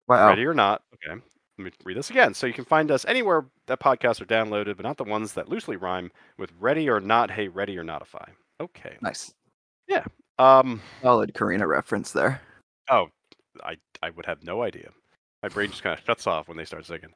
[0.07, 0.29] Wow.
[0.29, 0.83] Ready or not.
[0.93, 1.19] Okay.
[1.59, 2.33] Let me read this again.
[2.33, 5.49] So you can find us anywhere that podcasts are downloaded, but not the ones that
[5.49, 7.29] loosely rhyme with ready or not.
[7.29, 8.23] Hey, ready or notify.
[8.61, 8.95] Okay.
[9.01, 9.33] Nice.
[9.85, 10.05] Yeah.
[10.37, 10.81] Um.
[11.01, 12.39] Solid Corinna reference there.
[12.89, 13.07] Oh,
[13.61, 14.89] I I would have no idea.
[15.43, 17.13] My brain just kind of shuts off when they start singing.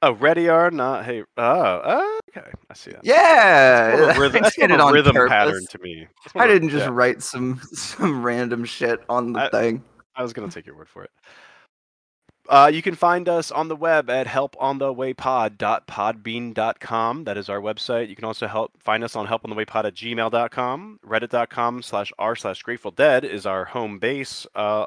[0.00, 1.04] Oh, ready or not.
[1.04, 1.22] Hey.
[1.36, 2.18] Oh.
[2.34, 2.50] Okay.
[2.70, 3.04] I see that.
[3.04, 3.88] Yeah.
[3.90, 5.30] It's more of a rhythm, that's a rhythm purpose.
[5.30, 6.06] pattern to me.
[6.34, 9.84] I didn't just yeah, write some some random shit on the I- thing.
[10.16, 11.10] I was gonna take your word for it.
[12.48, 17.24] Uh, you can find us on the web at helponthewaypod.podbean.com.
[17.24, 18.10] That is our website.
[18.10, 21.00] You can also help find us on helponthewaypod at gmail.com.
[21.06, 24.46] Reddit.com slash r slash Grateful Dead is our home base.
[24.54, 24.84] Uh,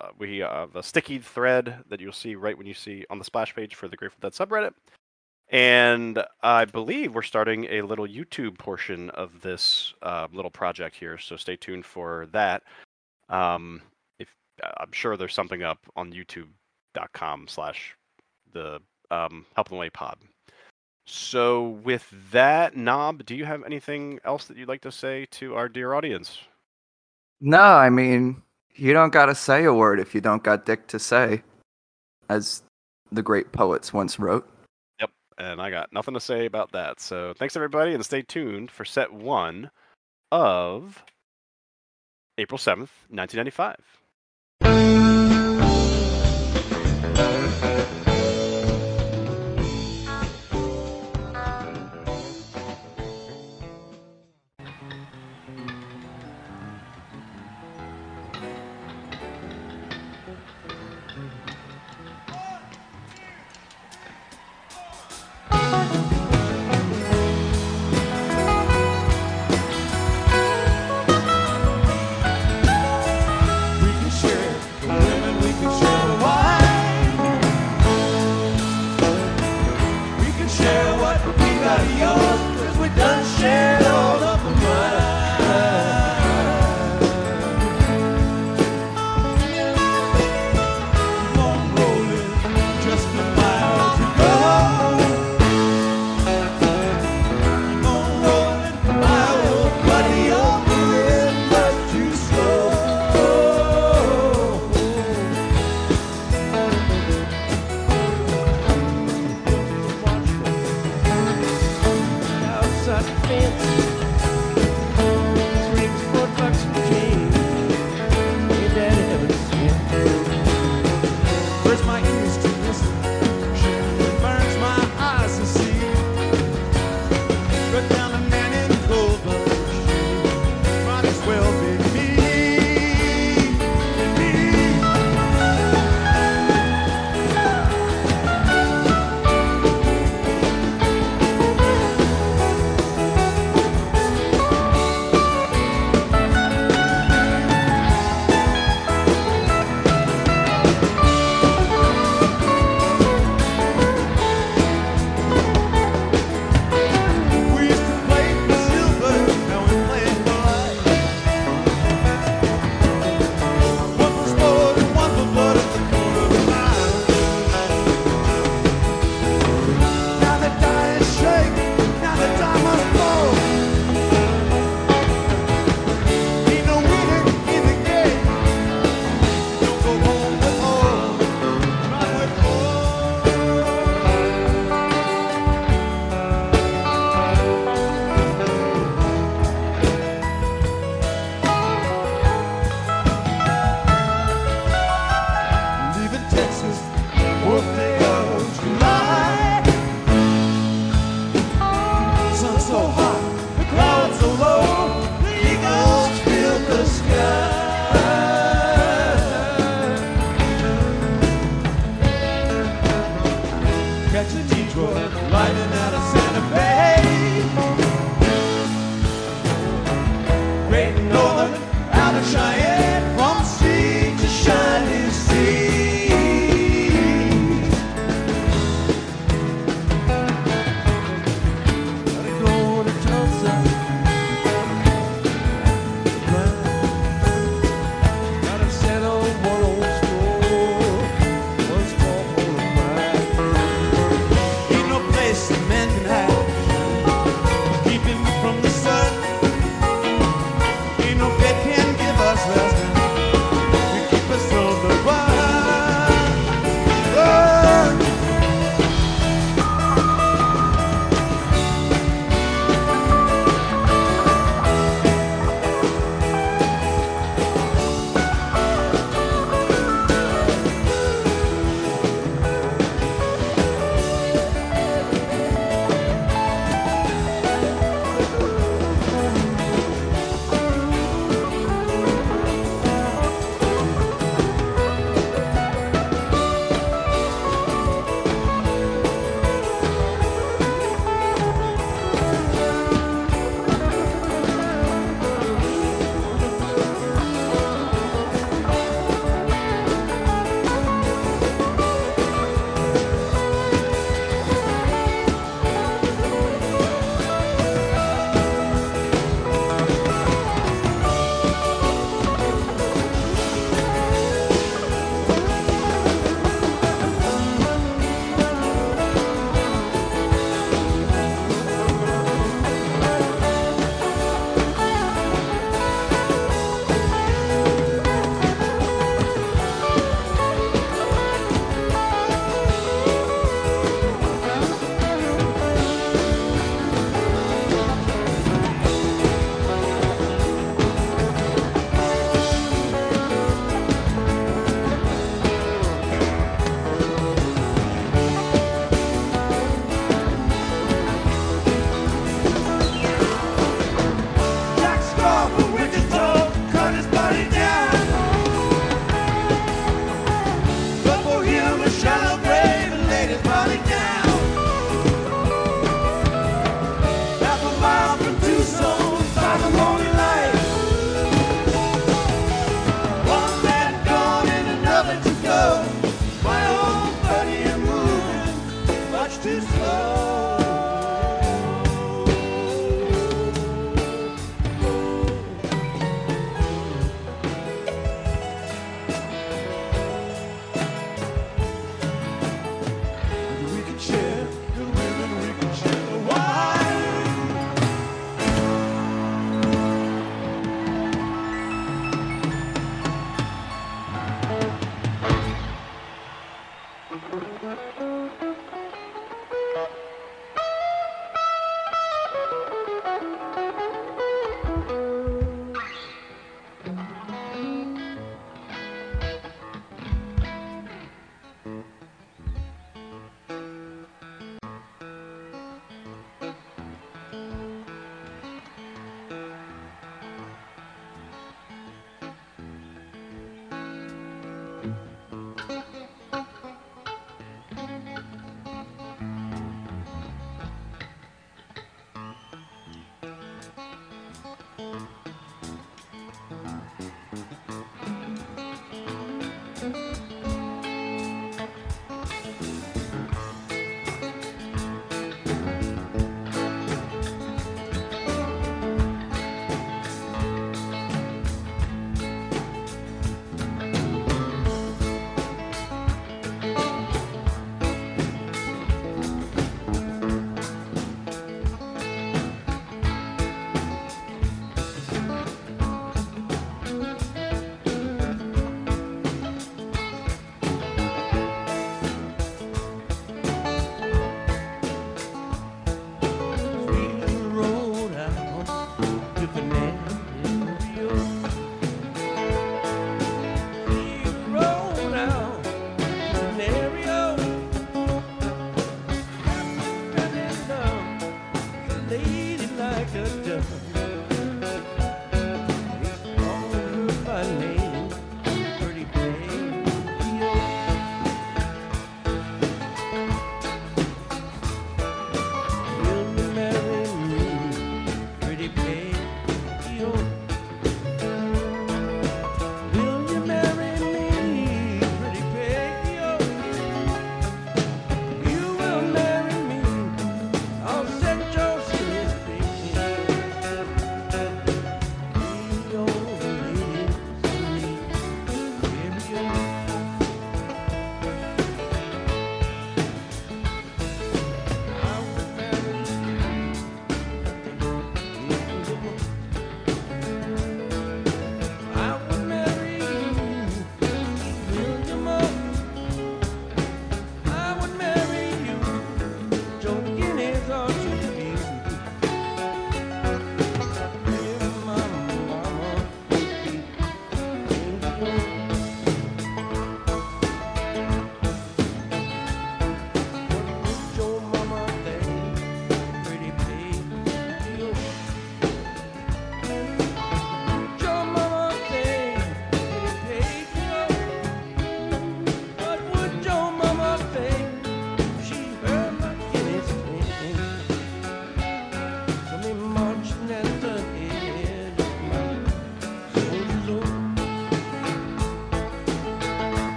[0.00, 3.24] uh, we have a sticky thread that you'll see right when you see on the
[3.24, 4.72] splash page for the Grateful Dead subreddit.
[5.50, 11.18] And I believe we're starting a little YouTube portion of this uh, little project here,
[11.18, 12.62] so stay tuned for that.
[13.28, 13.82] Um,
[14.18, 14.34] if
[14.78, 16.10] I'm sure there's something up on
[16.92, 17.96] YouTube.com slash
[18.52, 18.80] the
[19.10, 20.18] um, Help on the Way pod.
[21.06, 25.54] So with that, Knob, do you have anything else that you'd like to say to
[25.56, 26.38] our dear audience?
[27.40, 28.40] No, I mean,
[28.74, 31.42] you don't gotta say a word if you don't got dick to say,
[32.28, 32.62] as
[33.10, 34.48] the great poets once wrote.
[35.00, 37.00] Yep, and I got nothing to say about that.
[37.00, 39.70] So thanks everybody, and stay tuned for set one
[40.30, 41.02] of
[42.38, 43.76] April 7th, 1995.
[44.62, 45.21] We can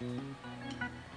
[0.00, 1.07] Mm-hmm.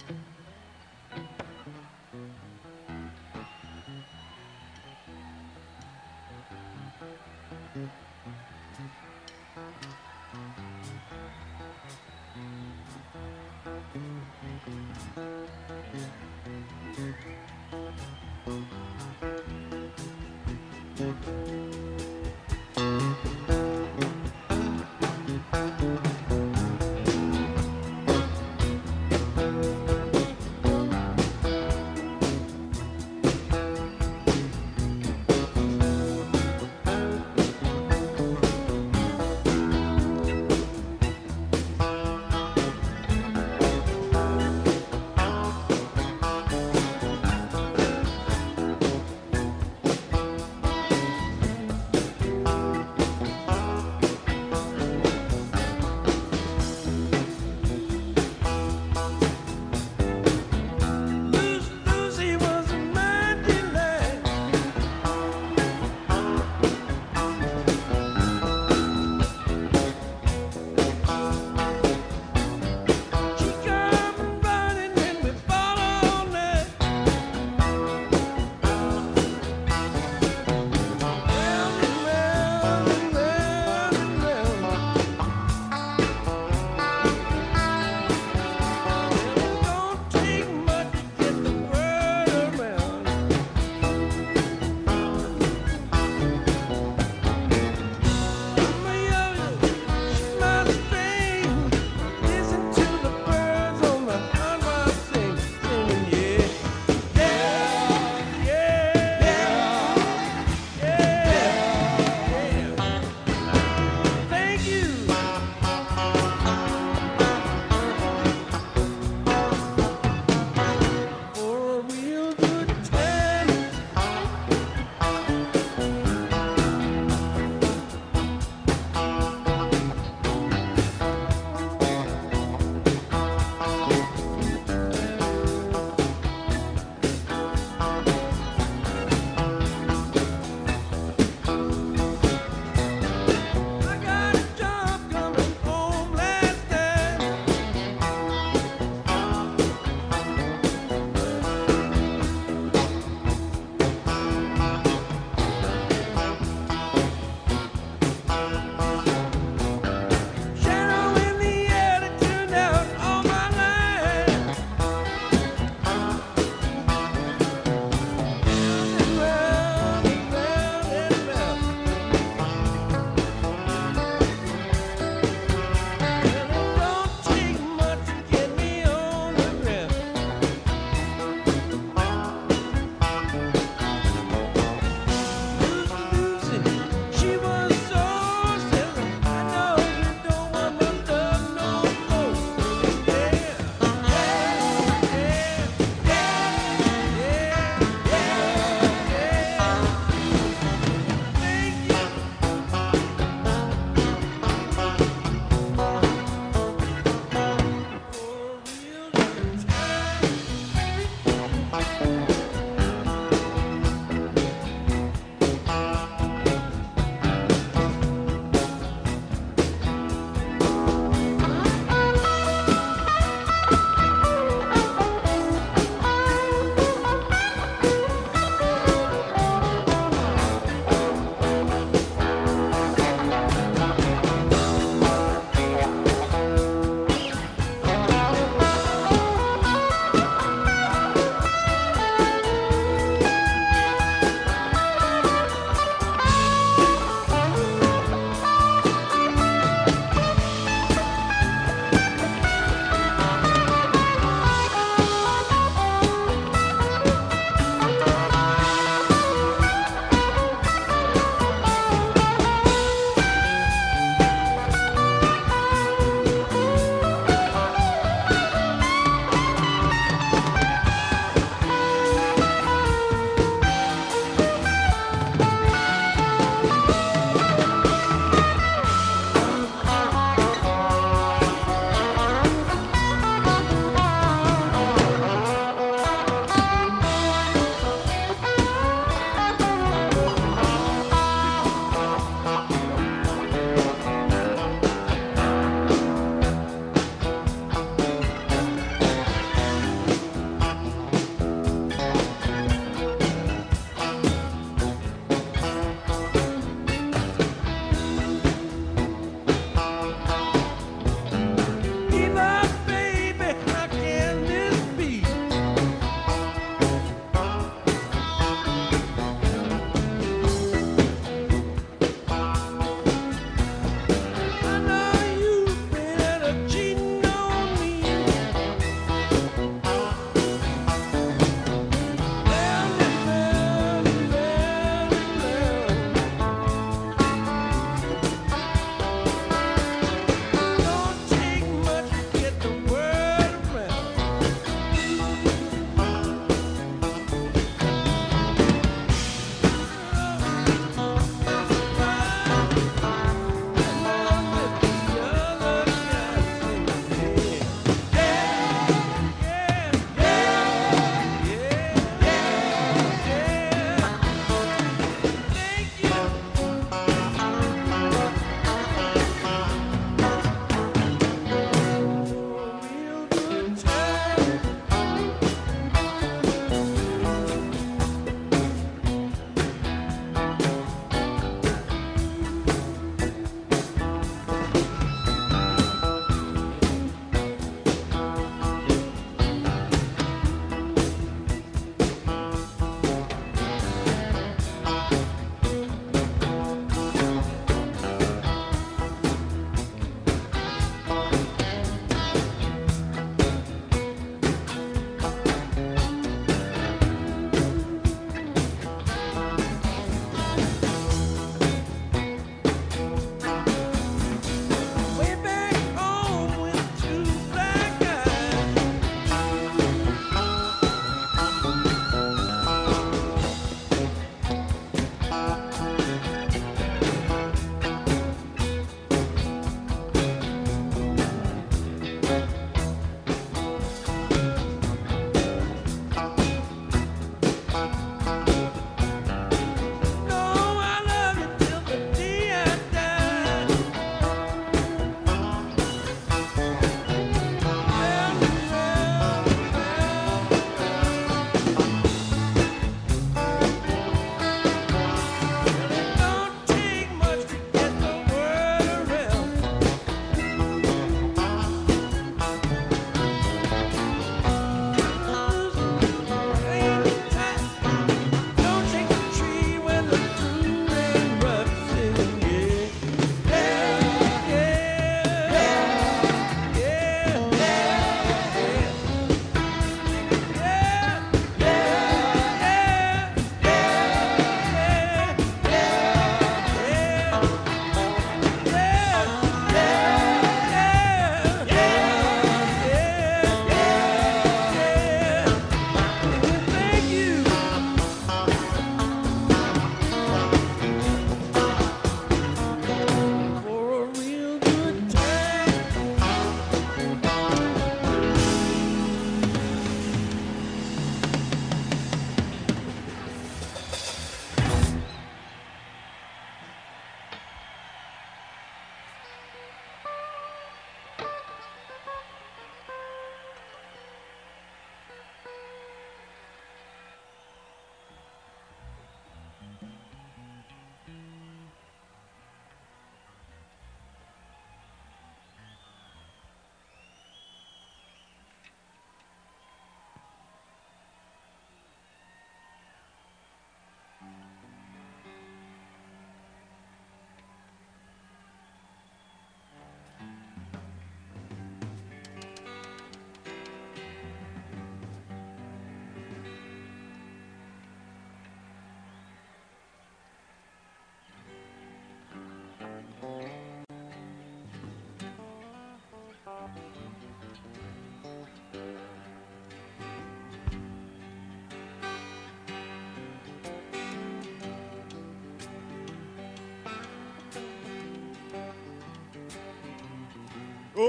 [563.24, 563.38] Oh,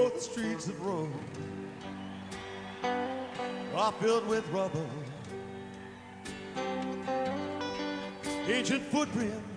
[0.10, 1.11] the streets of Rome
[3.76, 4.88] are filled with rubble,
[8.48, 9.52] ancient footprints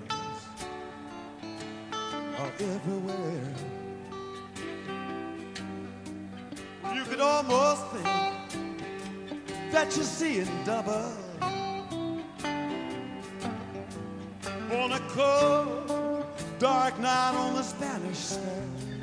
[2.74, 3.54] everywhere.
[6.94, 8.04] You could almost think
[9.70, 11.12] that you're seeing double
[14.72, 16.26] on a cold,
[16.58, 18.95] dark night on the Spanish sand.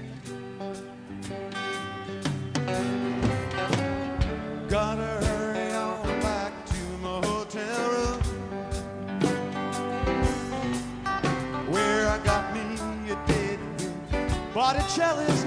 [14.73, 15.42] lot of jealous.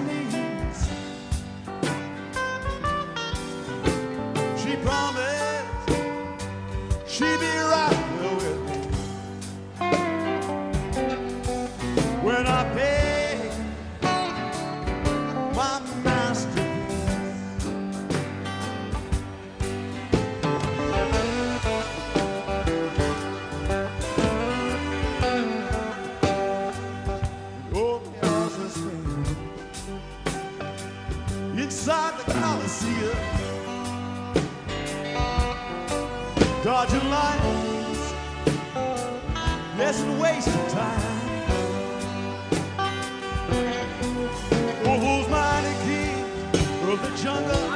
[47.03, 47.76] The jungle.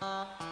[0.00, 0.47] Uh-huh.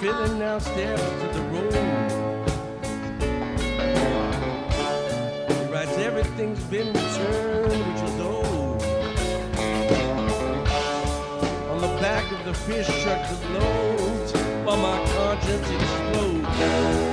[0.00, 1.74] feeling now downstairs to the road.
[5.50, 8.82] He writes, everything's been returned, which is old.
[11.72, 14.32] On the back of the fish truck that loads,
[14.64, 17.07] while my conscience explodes.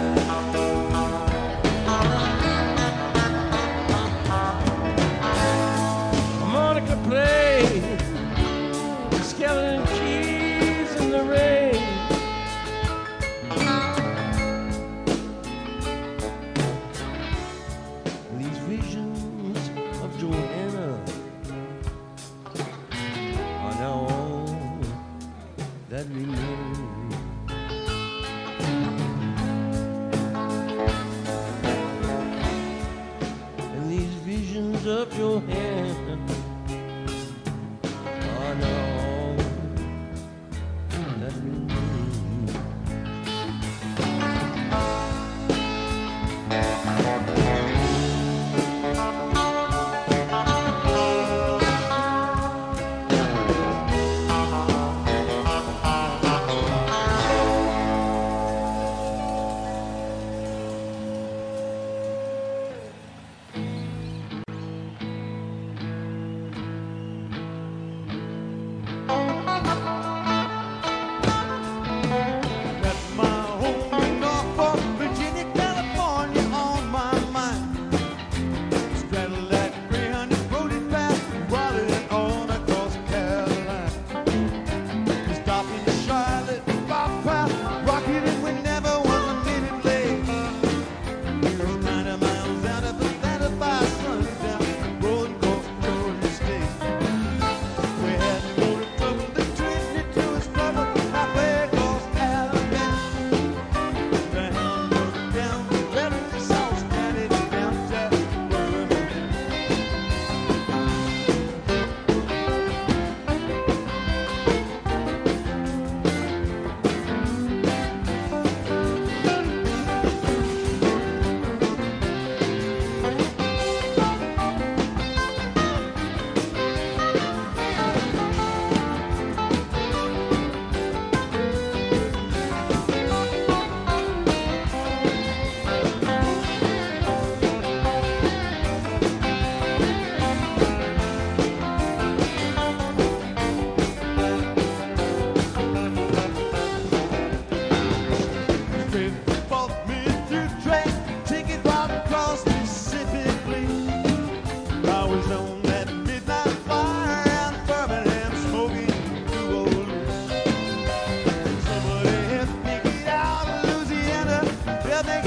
[164.95, 165.23] Yeah.
[165.23, 165.24] me